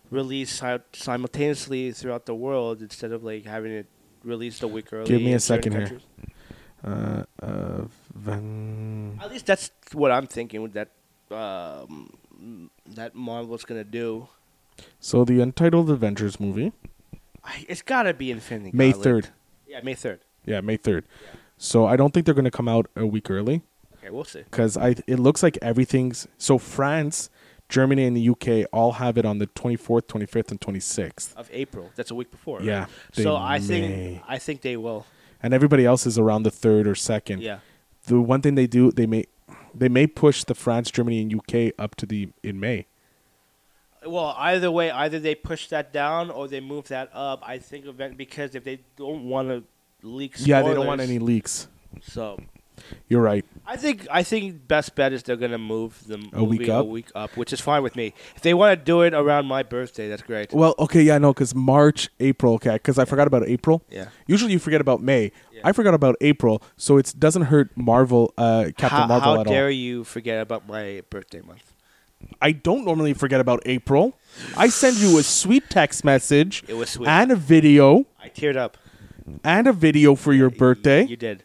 [0.09, 3.88] released si- simultaneously throughout the world instead of like having it
[4.24, 5.05] released a week early.
[5.05, 5.99] Give me a second here.
[6.86, 7.82] uh, uh,
[8.16, 10.89] Van- At least that's what I'm thinking with that
[11.30, 12.09] um,
[12.86, 14.27] that Marvel's gonna do.
[14.99, 16.71] So the Untitled Avengers movie,
[17.43, 18.71] I, it's gotta be Infinity.
[18.75, 19.29] May 3rd.
[19.67, 20.19] Yeah, May third.
[20.45, 21.05] Yeah, May third.
[21.57, 23.61] So I don't think they're going to come out a week early
[23.99, 24.41] Okay, we'll see.
[24.41, 27.29] because I it looks like everything's so France,
[27.69, 30.79] Germany, and the UK all have it on the twenty fourth, twenty fifth, and twenty
[30.79, 31.38] sixth.
[31.38, 31.91] Of April.
[31.95, 32.61] That's a week before.
[32.63, 33.65] Yeah, they So I may.
[33.65, 35.05] think I think they will.
[35.43, 37.41] and everybody else is around the third or second.
[37.43, 37.59] Yeah.
[38.07, 39.25] The one thing they do, they may
[39.74, 42.88] they may push the France, Germany, and UK up to the in May.
[44.05, 47.43] Well, either way, either they push that down or they move that up.
[47.45, 49.63] I think event because if they don't want to
[50.01, 51.67] leak, spoilers, Yeah, they don't want any leaks.
[52.01, 52.39] So
[53.07, 53.45] You're right.
[53.65, 56.82] I think I think best bet is they're gonna move the A week up?
[56.86, 58.13] a week up, which is fine with me.
[58.36, 60.51] If they want to do it around my birthday, that's great.
[60.53, 63.84] Well, okay, yeah, no, because March, April, okay, because I forgot about April.
[63.89, 64.07] Yeah.
[64.27, 65.32] Usually you forget about May.
[65.53, 65.61] Yeah.
[65.63, 69.47] I forgot about April, so it doesn't hurt Marvel, uh, Captain how, Marvel how at
[69.47, 71.73] dare you forget about my birthday month?
[72.39, 74.15] I don't normally forget about April.
[74.55, 77.07] I send you a sweet text message It was sweet.
[77.07, 78.77] and a video I teared up.
[79.43, 81.03] and a video for your birthday.
[81.05, 81.43] You did.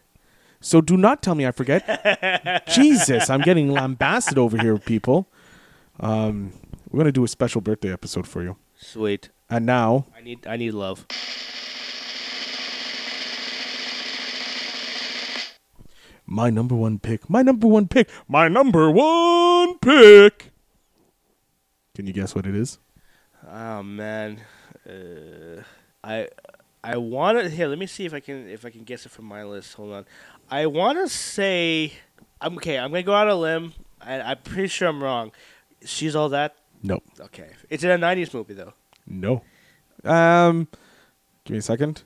[0.59, 2.67] So do not tell me I forget.
[2.67, 5.29] Jesus, I'm getting lambasted over here, people.
[5.99, 6.53] Um,
[6.89, 8.57] we're gonna do a special birthday episode for you.
[8.75, 9.29] Sweet.
[9.49, 11.05] And now, I need I need love.
[16.27, 17.29] my number one pick.
[17.29, 18.09] My number one pick.
[18.27, 20.51] My number one pick.
[21.95, 22.77] Can you guess what it is?
[23.49, 24.41] Oh man,
[24.87, 25.63] uh,
[26.03, 26.27] I
[26.93, 27.67] I want to here.
[27.67, 29.73] Let me see if I can if I can guess it from my list.
[29.75, 30.05] Hold on.
[30.49, 31.91] I want to say
[32.39, 32.77] I'm okay.
[32.77, 33.73] I'm gonna go out on a limb.
[34.01, 35.31] I, I'm pretty sure I'm wrong.
[35.83, 36.55] She's all that.
[36.83, 38.73] No, Okay, it's in a '90s movie though.
[39.05, 39.41] no.
[40.03, 40.67] Um,
[41.43, 42.03] give me a second.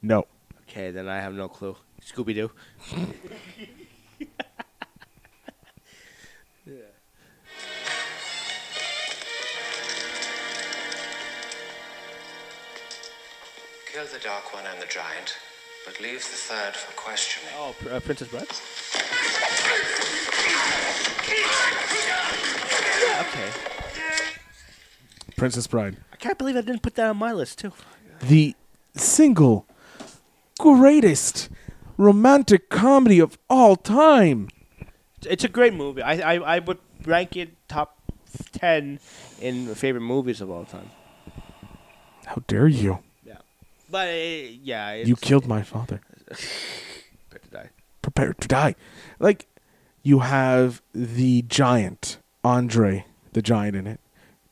[0.00, 0.26] No.
[0.62, 1.76] Okay, then I have no clue.
[2.00, 2.50] Scooby Doo.
[13.96, 15.38] Kill the Dark One and the Giant,
[15.86, 17.48] but leave the third for questioning.
[17.56, 18.42] Oh, Pr- uh, Princess Bride.
[23.22, 23.50] Okay.
[25.38, 25.96] Princess Bride.
[26.12, 27.72] I can't believe I didn't put that on my list too.
[28.20, 28.54] the
[28.94, 29.66] single
[30.58, 31.48] greatest
[31.96, 34.50] romantic comedy of all time.
[35.26, 36.02] It's a great movie.
[36.02, 37.96] I I, I would rank it top
[38.52, 39.00] ten
[39.40, 40.90] in favorite movies of all time.
[42.26, 42.98] How dare you?
[43.90, 46.00] But uh, yeah, it's, You killed my father.
[47.30, 47.70] Prepare to die.
[48.02, 48.74] Prepare to die.
[49.18, 49.46] Like,
[50.02, 54.00] you have the giant, Andre, the giant in it.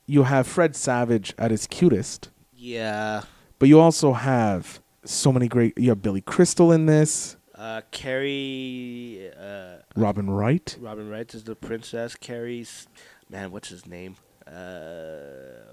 [0.07, 2.31] You have Fred Savage at his cutest.
[2.53, 3.23] Yeah.
[3.59, 5.79] But you also have so many great.
[5.79, 7.37] You have Billy Crystal in this.
[7.55, 10.77] Uh, Cary, uh, Robin Wright.
[10.81, 12.17] Robin Wright is the princess.
[12.17, 12.89] Cary's,
[13.31, 14.17] man, what's his name?
[14.47, 15.73] Uh,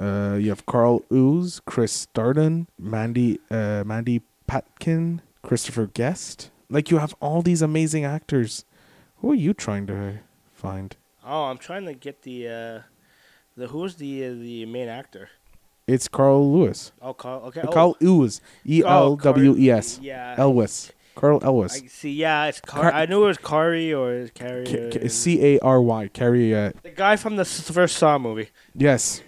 [0.00, 6.50] Uh, you have Carl Ooze, Chris Darden, Mandy, uh, Mandy Patkin, Christopher Guest.
[6.70, 8.64] Like you have all these amazing actors.
[9.18, 10.20] Who are you trying to
[10.54, 10.96] find?
[11.24, 12.80] oh, I'm trying to get the, uh,
[13.56, 15.28] the who's the uh, the main actor?
[15.86, 16.92] It's Carl Lewis.
[17.02, 17.40] Oh, Carl.
[17.46, 17.62] Okay.
[17.64, 17.68] Oh.
[17.72, 18.40] Carl Ooze.
[18.64, 19.98] E L W E S.
[19.98, 20.34] Oh, Yeah.
[20.38, 20.92] Elwes.
[21.16, 21.74] Carl Elwes.
[21.82, 22.12] I see.
[22.12, 24.64] Yeah, it's Car- Car- I knew it was Kari or Carrie.
[24.92, 26.08] Ca- C A R Y.
[26.12, 26.54] Carrie.
[26.54, 28.48] Uh, the guy from the first Saw movie.
[28.74, 29.20] yes.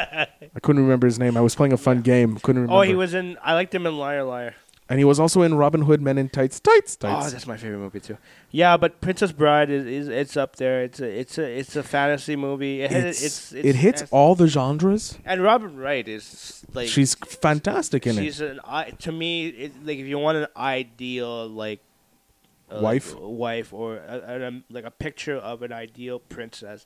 [0.00, 1.36] I couldn't remember his name.
[1.36, 2.36] I was playing a fun game.
[2.38, 2.78] Couldn't remember.
[2.78, 3.36] Oh, he was in.
[3.42, 4.54] I liked him in Liar Liar.
[4.88, 6.58] And he was also in Robin Hood Men in Tights.
[6.58, 6.96] Tights.
[6.96, 7.26] Tights.
[7.28, 8.18] Oh, that's my favorite movie too.
[8.50, 10.82] Yeah, but Princess Bride is, is it's up there.
[10.82, 12.82] It's a it's a it's a fantasy movie.
[12.82, 15.16] It, It's- it's, it's, it hits it's- all the genres.
[15.24, 18.22] And Robin Wright is like She's fantastic in it.
[18.22, 18.58] she's an
[18.98, 21.80] to me it, like if you want an ideal like
[22.68, 23.16] uh, Wife?
[23.16, 26.84] wife or a, a, like a picture of an ideal princess.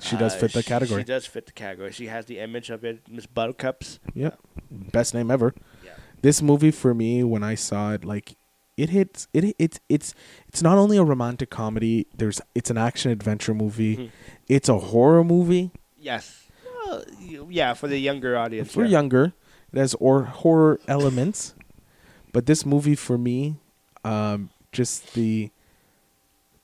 [0.00, 1.00] She does uh, fit the she- category.
[1.02, 1.92] She does fit the category.
[1.92, 3.98] She has the image of it, Miss Buttercups.
[4.14, 4.38] Yep.
[4.70, 5.54] Best name ever.
[5.84, 5.92] Yeah.
[6.22, 8.36] This movie for me when I saw it like
[8.76, 10.14] it hits it it's it's
[10.48, 13.96] it's not only a romantic comedy, there's it's an action adventure movie.
[13.96, 14.10] Mhm.
[14.48, 16.44] It's a horror movie Yes.
[16.86, 17.02] Well,
[17.48, 18.72] yeah, for the younger audience.
[18.72, 18.90] for yeah.
[18.90, 19.32] younger.
[19.72, 21.54] It has or horror elements.
[22.32, 23.56] But this movie for me
[24.04, 25.50] um just the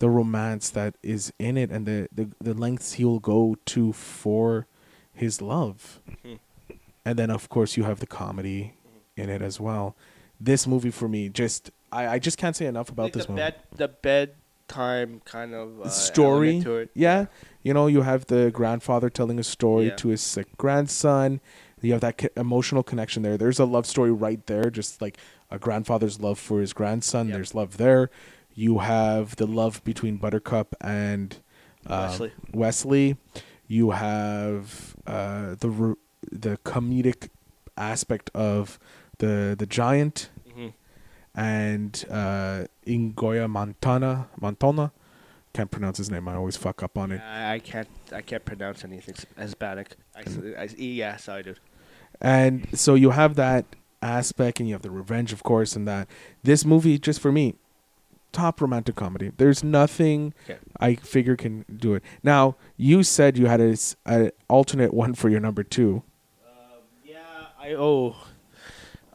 [0.03, 4.67] the romance that is in it and the the, the lengths he'll go to for
[5.23, 5.79] his love.
[6.25, 6.39] Mhm.
[7.09, 8.61] and then of course you have the comedy
[9.17, 9.87] in it as well.
[10.51, 13.33] This movie for me just I, I just can't say enough about Like this the
[13.33, 13.43] movie.
[13.43, 16.91] bed the bedtime kind of uh, story, it.
[16.95, 17.27] yeah.
[17.63, 19.97] You know, you have the grandfather telling a story Yeah.
[20.03, 21.41] to his sick grandson.
[21.81, 23.37] You have that co- emotional connection there.
[23.37, 25.17] There's a love story right there, just like
[25.51, 27.27] a grandfather's love for his grandson.
[27.29, 27.35] Yep.
[27.35, 28.09] There's love there.
[28.55, 31.37] You have the love between Buttercup and
[31.87, 32.33] uh, Westley.
[32.53, 33.17] Westley.
[33.67, 35.97] You have uh, the
[36.31, 37.29] the comedic
[37.77, 38.79] aspect of
[39.19, 40.73] the the giant Mhm.
[41.35, 44.93] and uh, Ingoya Montana Montana.
[45.55, 46.29] Can't pronounce his name.
[46.29, 47.21] I always fuck up on it.
[47.21, 49.97] I, I can't I can't pronounce anything Hispanic.
[50.17, 50.23] I,
[50.59, 51.61] I yeah, sorry, dude.
[52.21, 53.65] And so you have that
[54.03, 56.09] aspect, and you have the revenge, of course, and that
[56.43, 57.55] this movie, just for me,
[58.33, 59.31] top romantic comedy.
[59.37, 60.59] There's nothing Okay.
[60.81, 62.03] I figure can do it.
[62.23, 63.77] Now you said you had a,
[64.07, 66.03] a alternate one for your number two.
[67.05, 67.19] Yeah,
[67.59, 68.17] I oh,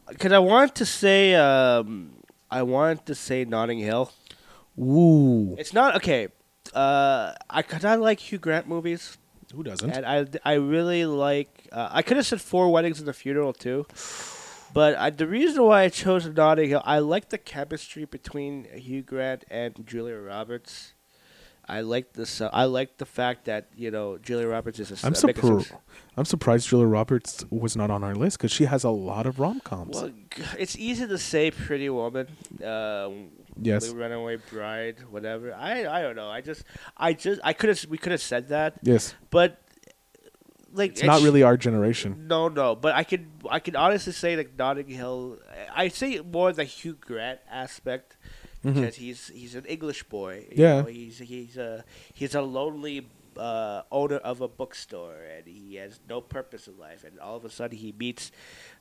[0.08, 4.10] because I want to say um, I want to say Notting Hill.
[4.78, 6.28] Ooh, It's not okay.
[6.72, 9.18] Uh, I cause I like Hugh Grant movies,
[9.54, 9.90] who doesn't?
[9.90, 11.68] and I I really like.
[11.72, 13.86] Uh, I could have said Four Weddings and a Funeral too,
[14.74, 19.02] but I, the reason why I chose Notting Hill, I like the chemistry between Hugh
[19.02, 20.94] Grant and Julia Roberts.
[21.70, 22.40] I like this.
[22.40, 25.06] Uh, I like the fact that you know Julia Roberts is a.
[25.06, 25.72] I'm surprised.
[26.16, 29.38] I'm surprised Julia Roberts was not on our list because she has a lot of
[29.38, 29.96] rom coms.
[29.96, 30.10] Well,
[30.58, 32.28] it's easy to say Pretty Woman,
[32.64, 33.10] uh,
[33.60, 33.88] Yes.
[33.88, 35.52] The Runaway Bride, whatever.
[35.54, 36.30] I I don't know.
[36.30, 36.64] I just
[36.96, 39.60] I just I could have we could have said that, yes, but
[40.72, 42.26] like it's not really our generation.
[42.28, 42.74] No, no.
[42.76, 45.38] But I could I could honestly say like Notting Hill.
[45.74, 48.16] I say more the Hugh Grant aspect
[48.62, 50.46] because he's he's an English boy.
[50.50, 50.60] you Mm-hmm.
[50.60, 50.80] Yeah.
[50.82, 53.08] know, he's he's a he's a lonely.
[53.36, 57.04] Uh, owner of a bookstore, and he has no purpose in life.
[57.04, 58.32] And all of a sudden, he meets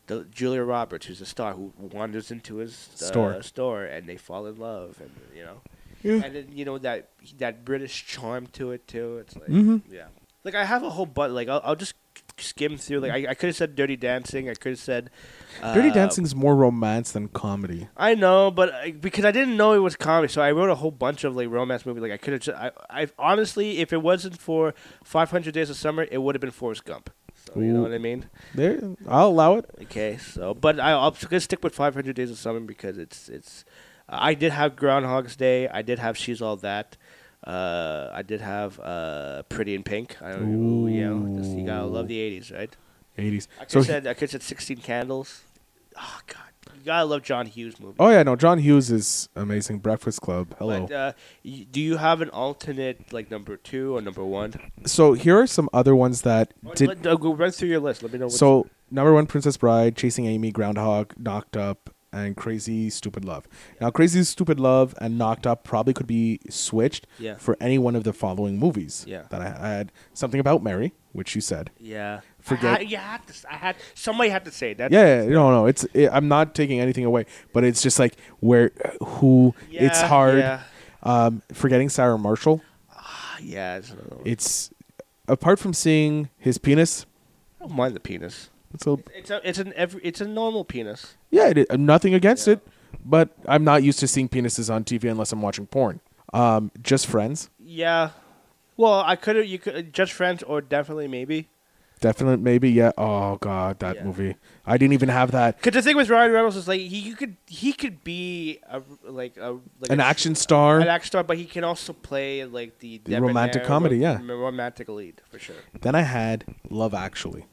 [0.07, 3.41] the Julia Roberts, who's a star, who wanders into his uh, Store.
[3.43, 5.61] store, and they fall in love, and you know,
[6.01, 6.23] Yeah.
[6.25, 9.19] and then you know that that British charm to it too.
[9.19, 9.93] It's like, mm-hmm.
[9.93, 10.07] yeah,
[10.43, 11.93] like I have a whole but like I'll, I'll just
[12.37, 12.99] skim through.
[12.99, 14.49] Like I, I could have said Dirty Dancing.
[14.49, 15.09] I could have said
[15.61, 17.87] Dirty uh, Dancing is more romance than comedy.
[17.97, 20.75] I know, but I, because I didn't know it was comedy, so I wrote a
[20.75, 22.01] whole bunch of like romance movies.
[22.01, 22.41] Like I could have.
[22.41, 24.73] Just, I, I honestly, if it wasn't for
[25.03, 27.09] 500 Days of Summer, it would have been Forrest Gump.
[27.35, 28.25] So you know what I mean?
[28.53, 29.65] There, I'll allow it.
[29.83, 33.65] Okay, so but I, I'm gonna stick with 500 Days of Summer because it's it's.
[34.09, 35.67] I did have Groundhog's Day.
[35.67, 36.95] I did have She's All That.
[37.47, 40.21] Uh, I did have uh, Pretty in Pink.
[40.21, 42.75] I don't know, just, you gotta love the 80s, right?
[43.17, 43.47] 80s.
[43.59, 45.43] I could So, said I could said 16 Candles.
[45.95, 47.95] Oh God, you gotta love John Hughes movies.
[47.99, 49.79] oh yeah, no, John Hughes is amazing.
[49.79, 50.55] Breakfast Club.
[50.59, 50.81] Hello.
[50.87, 51.13] But, uh,
[51.71, 54.53] do you have an alternate like number two or number one?
[54.85, 56.89] so here are some other ones that did.
[56.89, 58.03] Let, uh, go run through your list.
[58.03, 58.27] Let me know.
[58.27, 63.47] So number one, Princess Bride, Chasing Amy, Groundhog, Knocked Up, and Crazy Stupid Love.
[63.81, 67.35] Now, Crazy Stupid Love and Knocked Up probably could be switched Yeah.
[67.37, 69.05] for any one of the following movies.
[69.07, 69.23] Yeah.
[69.29, 71.69] That I had something about Mary, which you said.
[71.79, 73.33] yeah, Forget- I, had- you had to.
[73.51, 74.91] I had somebody had to say that.
[74.91, 78.15] Yeah, yeah, no, no, it's it, I'm not taking anything away, but it's just like
[78.39, 80.39] where who it's hard.
[80.39, 80.61] Yeah,
[81.03, 82.61] Um, forgetting Sarah Marshall,
[82.91, 83.93] Ah, yeah it's,
[84.25, 84.69] it's
[85.27, 87.05] apart from seeing his penis.
[87.59, 88.49] I don't mind the penis.
[88.73, 91.15] It's a It's a it's an every it's a normal penis.
[91.31, 92.59] Yeah, it, uh, nothing against it,
[93.05, 95.99] but I'm not used to seeing penises on TV unless I'm watching porn.
[96.33, 98.09] Um, just friends, Yeah.
[98.75, 101.47] Well, I could have you could just friends or definitely maybe.
[102.01, 102.69] definitely, maybe.
[102.69, 102.91] Yeah.
[102.97, 104.03] Oh God, that Yeah.
[104.03, 104.35] movie.
[104.65, 105.57] I didn't even have that.
[105.57, 108.81] Because the thing with Ryan Reynolds is like he you could he could be a
[109.03, 110.79] like a like An a, action star.
[110.79, 114.15] an action star, but he can also play like the, The romantic debonair, comedy, yeah.
[114.17, 115.55] rom- romantic lead for sure.
[115.81, 117.45] Then I had Love Actually.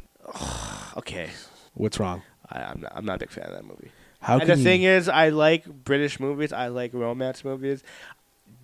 [0.96, 1.30] Okay,
[1.74, 2.22] What's wrong?
[2.50, 3.90] I, I'm not, I'm not a big fan of that movie.
[4.20, 4.64] How and can the you?
[4.64, 6.52] thing is, I like British movies.
[6.52, 7.82] I like romance movies.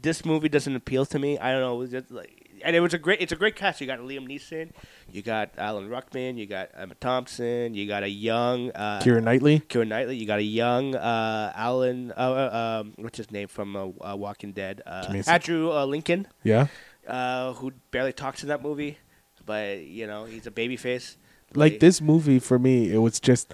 [0.00, 1.38] This movie doesn't appeal to me.
[1.38, 1.74] I don't know.
[1.74, 3.20] It was just like, and it was a great.
[3.20, 3.80] It's a great cast.
[3.80, 4.70] You got Liam Neeson,
[5.10, 9.60] you got Alan Rickman, you got Emma Thompson, you got a young uh, Keira Knightley.
[9.60, 12.12] Keira Knightley, you got a young uh, Alan.
[12.12, 14.82] Uh, uh, um, what's his name from uh, uh, Walking Dead?
[14.86, 15.32] Uh, Amazing.
[15.34, 16.68] Andrew uh, Lincoln, Yeah.
[17.08, 18.98] uh, who barely talks in that movie,
[19.44, 21.16] but you know he's a baby face.
[21.54, 23.52] Like this movie for me, it was just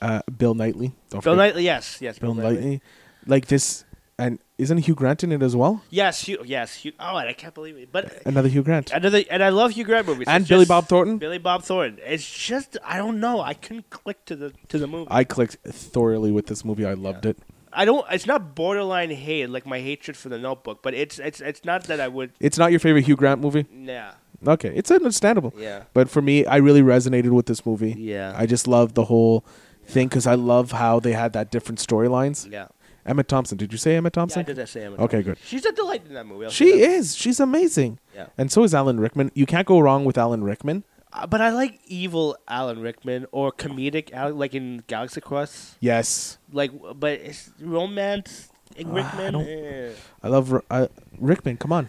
[0.00, 0.92] uh, Bill Knightley.
[1.10, 2.80] Don't Bill forget Knightley, yes, yes, Bill Knightley.
[3.26, 3.84] Like this,
[4.18, 5.82] and isn't Hugh Grant in it as well?
[5.90, 6.92] Yes, Hugh, yes, Hugh.
[6.98, 7.90] Oh, and I can't believe it.
[7.92, 8.90] But Another Hugh Grant.
[8.92, 10.26] another, and I love Hugh Grant movies.
[10.28, 11.18] And It's Billy just- Bob Thornton?
[11.18, 11.98] Billy Bob Thornton.
[12.04, 13.40] It's just I don't know.
[13.40, 15.08] I couldn't click to the to the movie.
[15.10, 16.84] I clicked thoroughly with this movie.
[16.84, 17.38] I loved it.
[17.72, 18.04] I don't.
[18.10, 21.84] It's not borderline hate like my hatred for the Notebook, but it's it's it's not
[21.84, 22.32] that I would.
[22.40, 23.66] It's not your favorite Hugh Grant movie?
[23.70, 24.12] Nah.
[24.46, 25.52] Okay, it's understandable.
[25.58, 25.84] Yeah.
[25.94, 27.94] But for me, I really resonated with this movie.
[27.98, 28.34] Yeah.
[28.36, 29.44] I just love the whole
[29.84, 32.50] thing because I love how they had that different storylines.
[32.50, 32.68] Yeah.
[33.06, 33.56] Emma Thompson.
[33.56, 34.44] Did you say Emma Yeah, I Thompson?
[34.44, 35.22] did say Emma Okay, Thompson.
[35.22, 35.38] good.
[35.44, 36.44] She's a delight in that movie.
[36.44, 37.16] I'll She is.
[37.16, 37.98] She's amazing.
[38.14, 38.26] Yeah.
[38.36, 39.30] And so is Alan Rickman.
[39.34, 40.84] You can't go wrong with Alan Rickman.
[41.10, 45.78] Uh, but I like evil Alan Rickman or comedic Al- like in Galaxy Quest.
[45.80, 46.36] Yes.
[46.52, 48.50] Like, but it's romance.
[48.76, 49.32] Rickman.
[49.32, 49.92] don't- eh.
[50.22, 51.56] I love uh, Rickman.
[51.56, 51.88] Come on.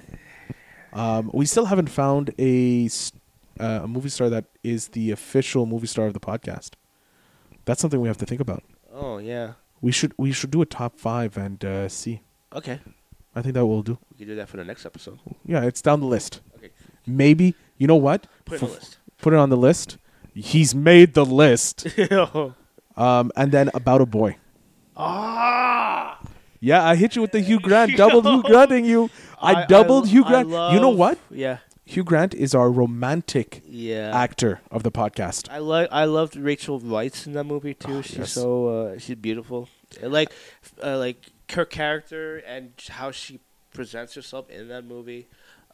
[0.94, 2.90] Um, we still haven't found a,
[3.60, 6.72] uh, a movie star that is the official movie star of the podcast.
[7.66, 8.64] That's something we have to think about.
[8.92, 9.54] Oh yeah.
[9.82, 12.22] We should we should do a top five and uh, see.
[12.54, 12.80] Okay.
[13.36, 13.98] I think that will do.
[14.12, 15.20] We can do that for the next episode.
[15.46, 16.42] Yeah, it's down the list.
[16.58, 16.72] Okay.
[17.06, 18.28] Maybe you know what?
[18.46, 18.98] Put it on the list.
[19.20, 19.98] Put it on the list.
[20.34, 21.88] He's made the list.
[22.98, 24.38] um, and then about a boy.
[24.98, 26.20] ah.
[26.60, 29.10] Yeah, I hit you with the Hugh Grant, doubled Hugh Granting you.
[29.42, 30.74] I, doubled Hugh I Grant.
[30.74, 31.18] you know what?
[31.32, 31.60] Yeah.
[31.86, 34.12] Hugh Grant is our romantic Yeah.
[34.14, 35.50] actor of the podcast.
[35.50, 38.04] I like I loved Rachel Weisz in that movie too.
[38.04, 38.32] she's Ah, yes.
[38.34, 39.70] so uh, she's beautiful.
[40.04, 40.32] I like
[40.84, 41.18] uh, like
[41.54, 43.40] her character and how she
[43.74, 45.28] presents herself in that movie.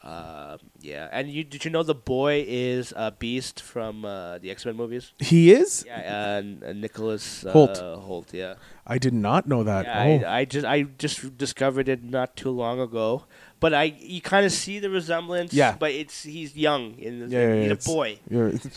[0.06, 4.52] Uh, yeah, and you did you know the boy is a Beast from uh, the
[4.52, 5.14] X Men movies?
[5.18, 5.84] He is.
[5.86, 7.78] Yeah, and uh, Nicholas uh, Hoult.
[7.80, 8.54] Hoult, yeah.
[8.86, 9.86] I did not know that.
[9.86, 10.30] Yeah, oh.
[10.30, 13.24] I, I just I just discovered it not too long ago,
[13.60, 15.54] but I you kind of see the resemblance.
[15.54, 15.76] Yeah.
[15.80, 18.20] but it's he's young in the, yeah, yeah, he's yeah, a it's- boy.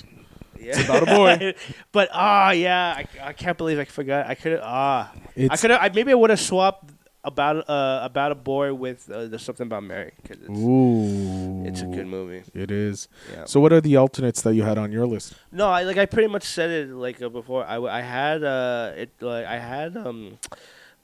[0.60, 0.80] Yeah.
[0.80, 1.54] about a boy.
[1.92, 4.26] but ah, yeah, I, I can't believe I forgot.
[4.26, 5.94] I could ah, I could have.
[5.94, 6.90] Maybe I would have swapped
[7.24, 11.82] about uh about a boy with uh, the something about Mary because it's, Ooh, it's
[11.82, 12.42] a good movie.
[12.54, 13.08] It is.
[13.32, 13.44] Yeah.
[13.44, 15.34] So, what are the alternates that you had on your list?
[15.50, 17.64] No, I like I pretty much said it like uh, before.
[17.64, 20.38] I had uh it like I had um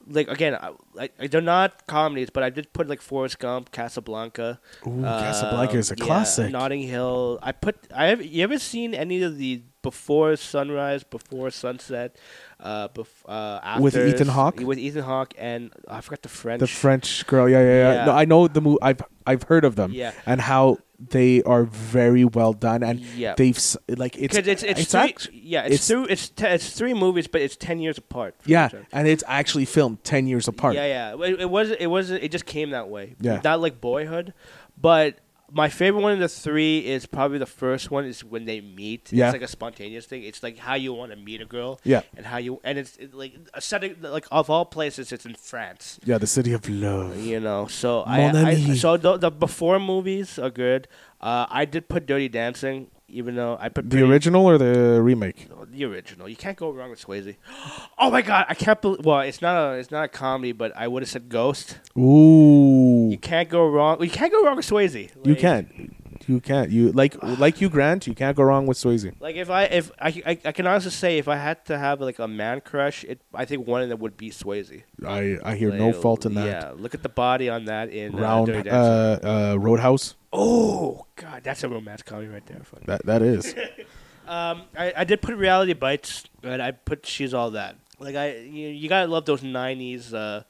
[0.07, 3.71] like again I, I, I they're not comedies, but I did put like Forrest Gump,
[3.71, 4.59] Casablanca.
[4.87, 6.51] Ooh, Casablanca um, is a yeah, classic.
[6.51, 7.39] Notting Hill.
[7.41, 12.09] I put I have you ever seen any of the before sunrise, before sunset,
[12.59, 14.59] uh, bef- uh, after With Ethan Hawke?
[14.69, 16.59] With Ethan Hawke and I forgot the French.
[16.59, 17.93] The French girl, yeah, yeah, yeah.
[17.99, 18.05] Yeah.
[18.05, 18.79] No, I know the movie.
[18.81, 20.11] I've I've heard of them, Yeah.
[20.25, 20.77] and how
[21.17, 23.33] they are very well done, and Yeah.
[23.39, 23.59] they've
[24.03, 26.93] like it's it's it's, it's three, act- yeah it's, it's- through it's te- it's three
[26.93, 28.33] movies, but it's ten years apart.
[28.45, 30.73] yeah, and it's actually filmed ten years apart.
[30.75, 31.25] Yeah, yeah.
[31.27, 33.15] It, it was it was it just came that way.
[33.19, 33.41] Yeah.
[33.43, 34.33] Not like Boyhood,
[34.79, 35.17] but
[35.55, 38.03] my favorite one of the three is probably the first one.
[38.03, 39.13] Is when they meet.
[39.13, 39.27] Yeah.
[39.27, 40.23] It's like a spontaneous thing.
[40.23, 41.79] It's like how you want to meet a girl.
[41.85, 42.01] Yeah.
[42.17, 45.35] And how you and it's it, like a setting like of all places, it's in
[45.35, 45.97] France.
[46.03, 47.17] Yeah, the city of love.
[47.17, 50.89] You know, so Mon I, I so the, the before movies are good.
[51.25, 55.01] Uh, I did put Dirty Dancing, even though I put The Pretty- original or the
[55.01, 55.47] remake?
[55.71, 56.29] the original.
[56.29, 57.35] You can't go wrong with Swayze.
[57.97, 59.03] Oh my god, I can't believe.
[59.05, 61.79] Well, it's not a it's not a comedy, but I would have said Ghost.
[61.97, 64.01] Ooh, You can't go wrong.
[64.03, 65.09] You can't go wrong with Swayze.
[65.23, 65.67] you can't.
[66.27, 66.71] You can't.
[66.71, 68.07] You like like you Grant.
[68.07, 69.13] You can't go wrong with Swayze.
[69.19, 72.01] Like if I if I, I, I can honestly say if I had to have
[72.01, 74.83] like a man crush, it I think one of them would be Swayze.
[75.05, 76.45] I I hear no fault in that.
[76.45, 80.15] Yeah, look at the body on that in uh, Round Dirty uh, uh, Roadhouse.
[80.33, 82.61] oh god, that's a romance comedy right there.
[82.63, 82.85] Fuck.
[82.85, 83.53] That that is.
[84.27, 87.75] Um, I, I did put Reality Bites, and I put She's All That.
[87.99, 90.43] Like I, you, you gotta love those '90s, uh,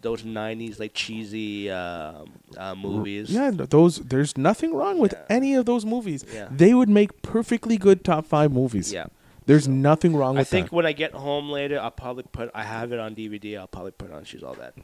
[0.00, 3.30] those '90s like cheesy um uh, movies.
[3.30, 3.98] Yeah, those.
[3.98, 5.24] There's nothing wrong with Yeah.
[5.36, 6.24] any of those movies.
[6.34, 6.48] Yeah.
[6.50, 8.92] They would make perfectly good top five movies.
[8.92, 9.06] yeah.
[9.46, 10.46] There's nothing wrong with.
[10.46, 10.76] I think that.
[10.76, 12.50] when I get home later, I'll probably put.
[12.54, 13.58] I have it on DVD.
[13.58, 14.74] I'll probably put on She's All That.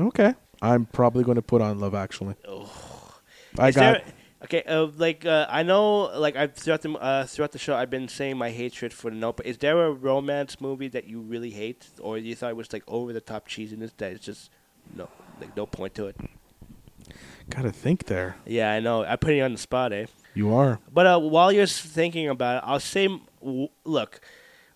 [0.00, 2.34] Okay, I'm probably going to put on Love Actually.
[2.46, 2.70] Oh.
[3.58, 3.80] I Is got.
[4.04, 4.13] there-
[4.44, 7.90] okay, uh, like uh, I know, like I've throughout the uh, throughout the show, I've
[7.90, 9.46] been saying my hatred for the Notebook.
[9.46, 12.84] Is there a romance movie that you really hate, or you thought it was like
[12.86, 14.50] over the top cheesiness that it's just
[14.94, 15.08] no,
[15.40, 16.16] like no point to it?
[17.50, 18.36] Gotta think there.
[18.46, 19.02] Yeah, I know.
[19.04, 20.06] I put you on the spot, eh?
[20.34, 20.80] You are.
[20.92, 23.06] But uh, while you're thinking about it, I'll say,
[23.42, 24.20] w- look,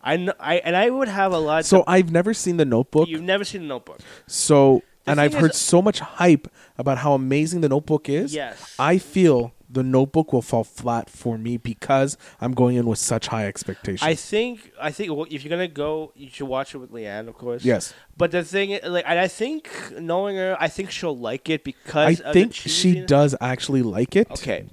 [0.02, 1.64] I, kn- I and I would have a lot.
[1.64, 3.08] So to- I've never seen the Notebook.
[3.08, 4.00] you've never seen the Notebook.
[4.26, 6.46] So The and I've thing heard so much hype
[6.76, 8.34] about how amazing the Notebook is.
[8.34, 8.74] Yes.
[8.78, 13.26] I feel the Notebook will fall flat for me because I'm going in with such
[13.28, 14.02] high expectations.
[14.02, 17.28] I think I think well, if you're gonna go, you should watch it with Leanne,
[17.28, 17.64] of course.
[17.64, 17.92] yes.
[18.16, 21.64] But the thing, i- like, I think knowing her, I think she'll like it I
[21.64, 24.30] because the think she does actually like it.
[24.30, 24.66] Okay.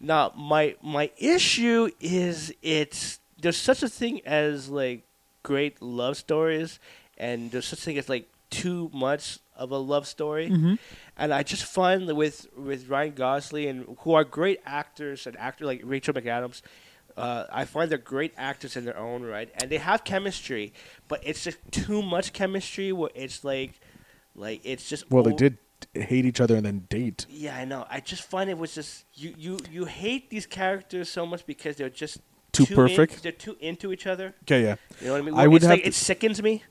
[0.00, 5.02] Now my my issue is it's there's such a thing as like
[5.42, 6.78] great love stories,
[7.18, 10.74] and there's such a thing as like too much of a love story, Mm-hmm.
[11.16, 15.36] and I just find that with with Ryan Gosling and who are great actors and
[15.36, 16.62] actor like Rachel McAdams.
[17.16, 20.72] Uh, I find they're great actors in their own right, and they have chemistry,
[21.08, 22.92] but it's just too much chemistry.
[22.92, 23.80] Where it's like,
[24.36, 25.58] like it's just Well, they did
[25.94, 27.26] hate each other and then date.
[27.28, 27.86] yeah, I know.
[27.90, 31.74] I just find it was just you you you hate these characters so much because
[31.76, 32.18] they're just
[32.52, 33.22] Too in- perfect?
[33.22, 34.34] they're too into each other.
[34.44, 34.76] Okay, yeah.
[35.00, 35.34] You know what I mean?
[35.34, 36.62] I would it's have like to- it sickens me.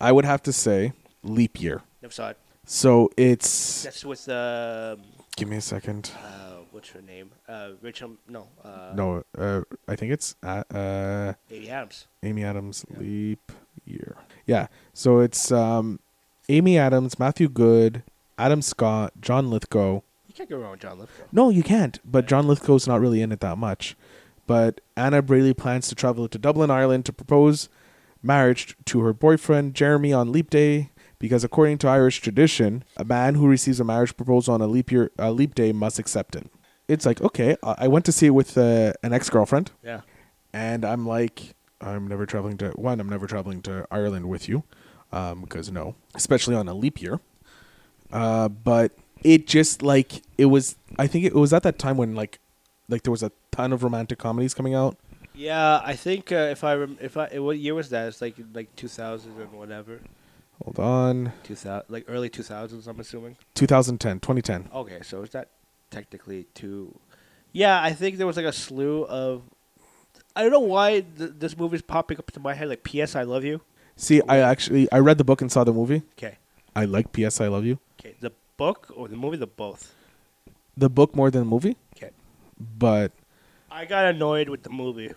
[0.00, 0.92] I would have to say
[1.22, 1.82] leap year.
[2.02, 2.38] Never saw it.
[2.66, 3.82] So it's.
[3.84, 5.02] That's with um,
[5.36, 6.10] Give me a second.
[6.24, 7.30] uh, what's her name?
[7.48, 8.12] Uh, Rachel.
[8.28, 8.48] No.
[8.64, 12.06] Uh, No, uh, I think it's uh, uh, Amy Adams.
[12.22, 13.52] Amy Adams leap
[13.84, 14.16] year.
[14.46, 14.68] Yeah.
[14.94, 16.00] So it's um,
[16.48, 18.02] Amy Adams, Matthew Goode,
[18.38, 20.02] Adam Scott, John Lithgow.
[20.26, 21.24] You can't go wrong with John Lithgow.
[21.32, 22.00] No, you can't.
[22.04, 23.94] But John Lithgow's not really in it that much.
[24.46, 27.68] But Anna Brady plans to travel to Dublin, Ireland to propose
[28.22, 33.34] marriage to her boyfriend Jeremy on leap day because according to Irish tradition, a man
[33.36, 36.50] who receives a marriage proposal on a leap year a leap day must accept it.
[36.88, 40.02] It's like, okay, I went to see it with uh, an ex-girlfriend Yeah.
[40.52, 43.00] and I'm like, I'm never traveling to one.
[43.00, 44.64] I'm never traveling to Ireland with you,
[45.10, 47.20] because no, especially on a leap year.
[48.12, 48.92] Uh, but
[49.22, 50.76] it just like it was.
[50.98, 52.38] I think it was at that time when like,
[52.88, 54.96] like there was a ton of romantic comedies coming out.
[55.34, 58.08] Yeah, I think uh, if I rem- if I what year was that?
[58.08, 60.00] It's like like 2000 and whatever.
[60.62, 62.86] Hold on, 2000 like early 2000s.
[62.86, 63.36] I'm assuming.
[63.54, 64.68] 2010, 2010.
[64.72, 65.48] Okay, so is that
[65.90, 66.94] technically two?
[67.52, 69.42] Yeah, I think there was like a slew of.
[70.36, 72.68] I don't know why th- this movie's popping up into my head.
[72.68, 73.14] Like P.S.
[73.16, 73.60] I love you.
[73.96, 76.02] See, I actually I read the book and saw the movie.
[76.18, 76.38] Okay,
[76.76, 77.40] I like P.S.
[77.40, 77.78] I Love You.
[78.00, 78.14] okay.
[78.20, 79.92] The book or the movie, the both.
[80.76, 82.10] The book more than the movie, Okay.
[82.78, 83.12] but
[83.74, 85.10] I got annoyed with the movie.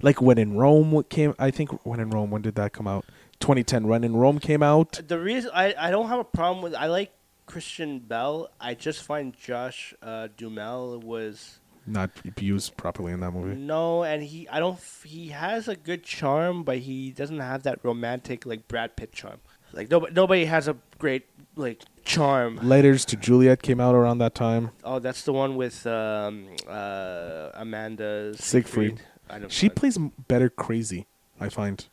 [0.00, 1.34] like when in Rome came.
[1.38, 2.30] I think when in Rome.
[2.30, 3.04] When did that come out?
[3.40, 3.88] 2010.
[3.88, 5.00] When in Rome came out.
[5.06, 7.12] The reason I, I don't have a problem with I like
[7.46, 8.50] Kristen Bell.
[8.60, 12.10] I just find Josh uh, Duhamel was Not
[12.40, 13.56] used properly in that movie.
[13.56, 17.80] no, and he I don't he has a good charm, but he doesn't have that
[17.82, 19.40] romantic like Brad Pitt charm.
[19.72, 21.26] Like nobody nobody has a great
[21.56, 22.58] like charm.
[22.62, 24.70] Letters to Juliet came out around that time.
[24.84, 29.00] Oh, that's the one with um, uh, Amanda Seyfried.
[29.30, 29.74] I know She Fun.
[29.74, 29.98] plays
[30.28, 31.06] better crazy.
[31.40, 31.86] I find.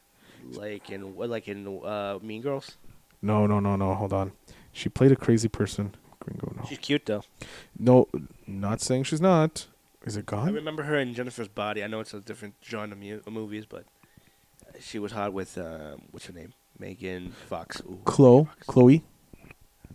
[0.51, 2.77] like in like in uh, Mean Girls.
[3.21, 3.93] No, no, no, no.
[3.93, 4.31] Hold on.
[4.71, 5.95] She played a crazy person.
[6.19, 6.65] Gringo, no.
[6.67, 7.23] She's cute though.
[7.77, 8.07] No,
[8.47, 9.67] not saying she's not.
[10.05, 10.47] Is it God?
[10.47, 11.83] I remember her in Jennifer's Body.
[11.83, 13.85] I know it's a different genre of mu- movies, but
[14.79, 16.53] she was hot with uh, what's her name?
[16.79, 17.81] Megan Fox.
[17.81, 18.45] Ooh, Chloe.
[18.45, 18.65] Fox.
[18.67, 19.03] Chloe.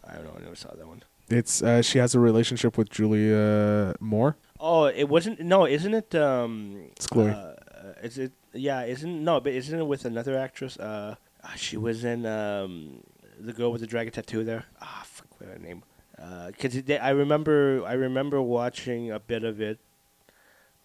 [0.09, 0.35] I don't know.
[0.39, 1.03] I never saw that one.
[1.29, 4.37] It's uh, she has a relationship with Julianne Moore.
[4.61, 5.41] Oh, it wasn't.
[5.41, 6.15] No, isn't it?
[6.15, 7.31] Um, It's Chloe.
[7.31, 7.55] Uh,
[8.03, 8.33] is it?
[8.53, 10.79] Yeah, isn't no, but isn't it with another actress?
[10.79, 13.03] Uh, ah, she was in um,
[13.39, 14.45] the girl with the dragon tattoo.
[14.45, 14.65] There.
[14.81, 15.83] Ah, fuck, what her name?
[16.47, 19.79] Because I remember, I remember watching a bit of it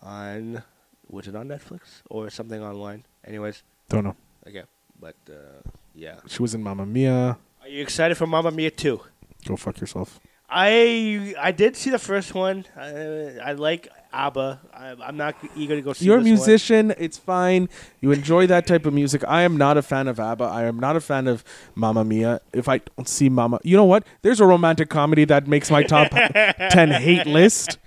[0.01, 0.63] on.
[1.09, 3.05] Was it on Netflix or something online?
[3.25, 4.15] Anyways, Don't know.
[4.47, 4.63] okay,
[4.99, 5.61] but uh,
[5.93, 6.15] yeah.
[6.27, 7.37] She was in Mamma Mia.
[7.71, 8.99] You excited for Mamma Mia 2?
[9.47, 10.19] Go fuck yourself.
[10.49, 12.65] I I did see the first one.
[12.75, 14.59] I, I like ABBA.
[14.73, 16.33] I, I'm not eager to go see You're a this one.
[16.33, 16.93] musician.
[16.97, 17.69] It's fine.
[18.01, 19.23] You enjoy that type of music.
[19.25, 20.43] I am not a fan of ABBA.
[20.43, 21.45] I am not a fan of
[21.75, 22.41] Mamma Mia.
[22.51, 24.03] If I don't see Mamma, you know what?
[24.21, 26.09] There's a romantic comedy that makes my top
[26.71, 27.77] ten hate list.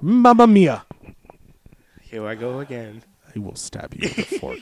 [0.00, 0.84] Mamma Mia.
[2.02, 3.02] Here I go again.
[3.34, 4.60] I will stab you with a fork.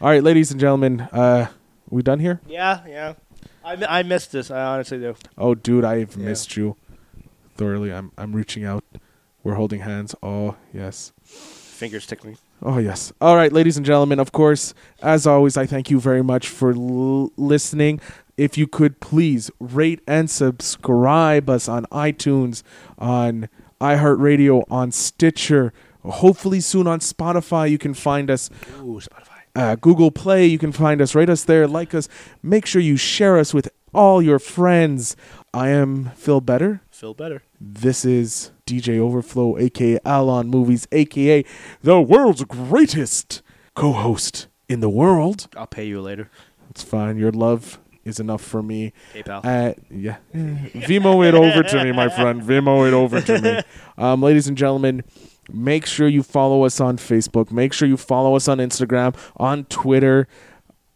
[0.00, 1.48] All right, ladies and gentlemen, uh,
[1.90, 2.40] we done here?
[2.48, 3.12] Yeah, yeah.
[3.68, 4.50] I, I missed this.
[4.50, 5.14] I honestly do.
[5.36, 6.24] Oh, dude, I've Yeah.
[6.24, 6.76] missed you
[7.56, 7.92] thoroughly.
[7.92, 8.84] I'm I'm reaching out.
[9.44, 10.14] We're holding hands.
[10.22, 11.12] Oh yes.
[11.24, 12.38] Fingers tickling.
[12.60, 13.12] Oh, yes.
[13.20, 16.72] All right, ladies and gentlemen, of course, as always, I thank you very much for
[16.72, 18.00] l- listening.
[18.36, 22.64] If you could please rate and subscribe us on iTunes,
[22.98, 23.48] on
[23.80, 25.72] iHeartRadio, on Stitcher,
[26.04, 27.70] hopefully soon on Spotify.
[27.70, 28.50] You can find us
[28.80, 29.37] Ooh, Spotify.
[29.58, 30.46] Uh, Google Play.
[30.46, 32.08] You can find us, rate us there, like us.
[32.44, 35.16] Make sure you share us with all your friends.
[35.52, 36.80] I am Phil Better.
[36.92, 37.42] Phil better.
[37.60, 41.44] This is DJ Overflow, aka Alon Movies, aka
[41.82, 43.42] the world's greatest
[43.74, 45.48] co host in the world.
[45.56, 46.30] I'll pay you later.
[46.70, 47.18] It's fine.
[47.18, 48.92] Your love is enough for me.
[49.12, 49.44] PayPal.
[49.44, 50.18] Uh, yeah.
[50.34, 52.42] Venmo it over to me, my friend.
[52.42, 53.60] Venmo it over to me.
[53.98, 55.02] Um, ladies and gentlemen,
[55.52, 57.50] make sure you follow us on Facebook.
[57.50, 60.26] Make sure you follow us on Instagram, on Twitter.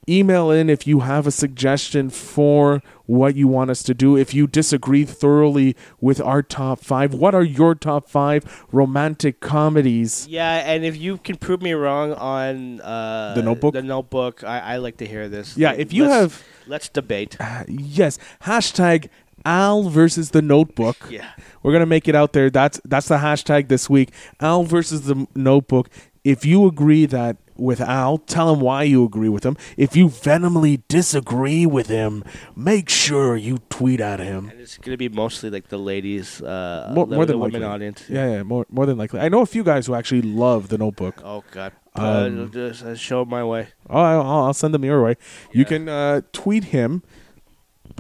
[0.09, 4.17] Email in if you have a suggestion for what you want us to do.
[4.17, 10.27] If you disagree thoroughly with our top five, what are your top five romantic comedies?
[10.29, 13.75] yeah, and if you can prove me wrong on uh, The Notebook?
[13.75, 15.57] the notebook, I, I like to hear this.
[15.57, 17.37] Yeah, if you Let's- have- let's debate.
[17.39, 19.09] Uh, yes, hashtag
[19.45, 20.97] Al versus the Notebook.
[21.11, 21.29] Yeah.
[21.63, 22.49] We're gonna make it out there.
[22.51, 24.11] That's that's the hashtag this week.
[24.41, 25.89] Al versus the Notebook.
[26.25, 29.57] If you agree that with Al, tell him why you agree with him.
[29.77, 32.25] If you venomly disagree with him,
[32.57, 34.49] make sure you tweet at him.
[34.51, 37.63] And it's gonna be mostly like the ladies, uh, More, the, more the than women
[37.63, 38.05] audience.
[38.09, 39.21] Yeah, yeah, more more than likely.
[39.21, 41.21] I know a few guys who actually love the Notebook.
[41.25, 41.73] Oh God.
[41.95, 43.69] Um, uh, just, uh, show my way.
[43.91, 45.17] Oh, I'll, I'll send them your way.
[45.53, 47.03] You can uh, tweet him,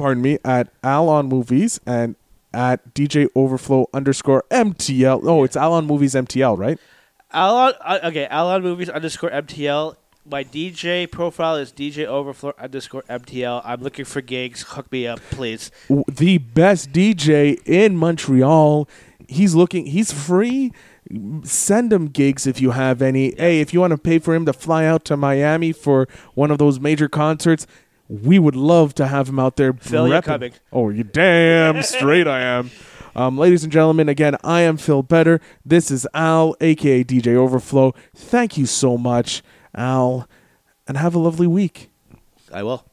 [0.02, 2.16] pardon me, at Al on Movies and
[2.52, 5.20] at DJ Overflow underscore MTL.
[5.22, 6.76] Oh, it's Al on Movies MTL, right?
[7.30, 9.94] Alon, uh, okay, Alon Movies underscore MTL.
[10.28, 13.62] My DJ profile is DJ Overflow underscore MTL.
[13.64, 14.62] I'm looking for gigs.
[14.62, 15.70] Hook me up, please.
[15.88, 18.88] The best DJ in Montreal.
[19.28, 19.86] He's looking.
[19.86, 20.72] He's free.
[21.44, 23.36] Send him gigs if you have any.
[23.36, 26.50] Hey, if you want to pay for him to fly out to Miami for one
[26.50, 27.68] of those major concerts,
[28.20, 29.72] we would love to have him out there.
[29.72, 30.22] Phil, repping.
[30.24, 30.52] coming.
[30.70, 32.70] Oh, you damn straight I am.
[33.14, 35.40] Um, ladies and gentlemen, again, I am Phil Better.
[35.64, 37.94] This is Al, aka DJ Overflow.
[38.14, 39.42] Thank you so much,
[39.74, 40.28] Al,
[40.86, 41.90] and have a lovely week.
[42.52, 42.84] I will.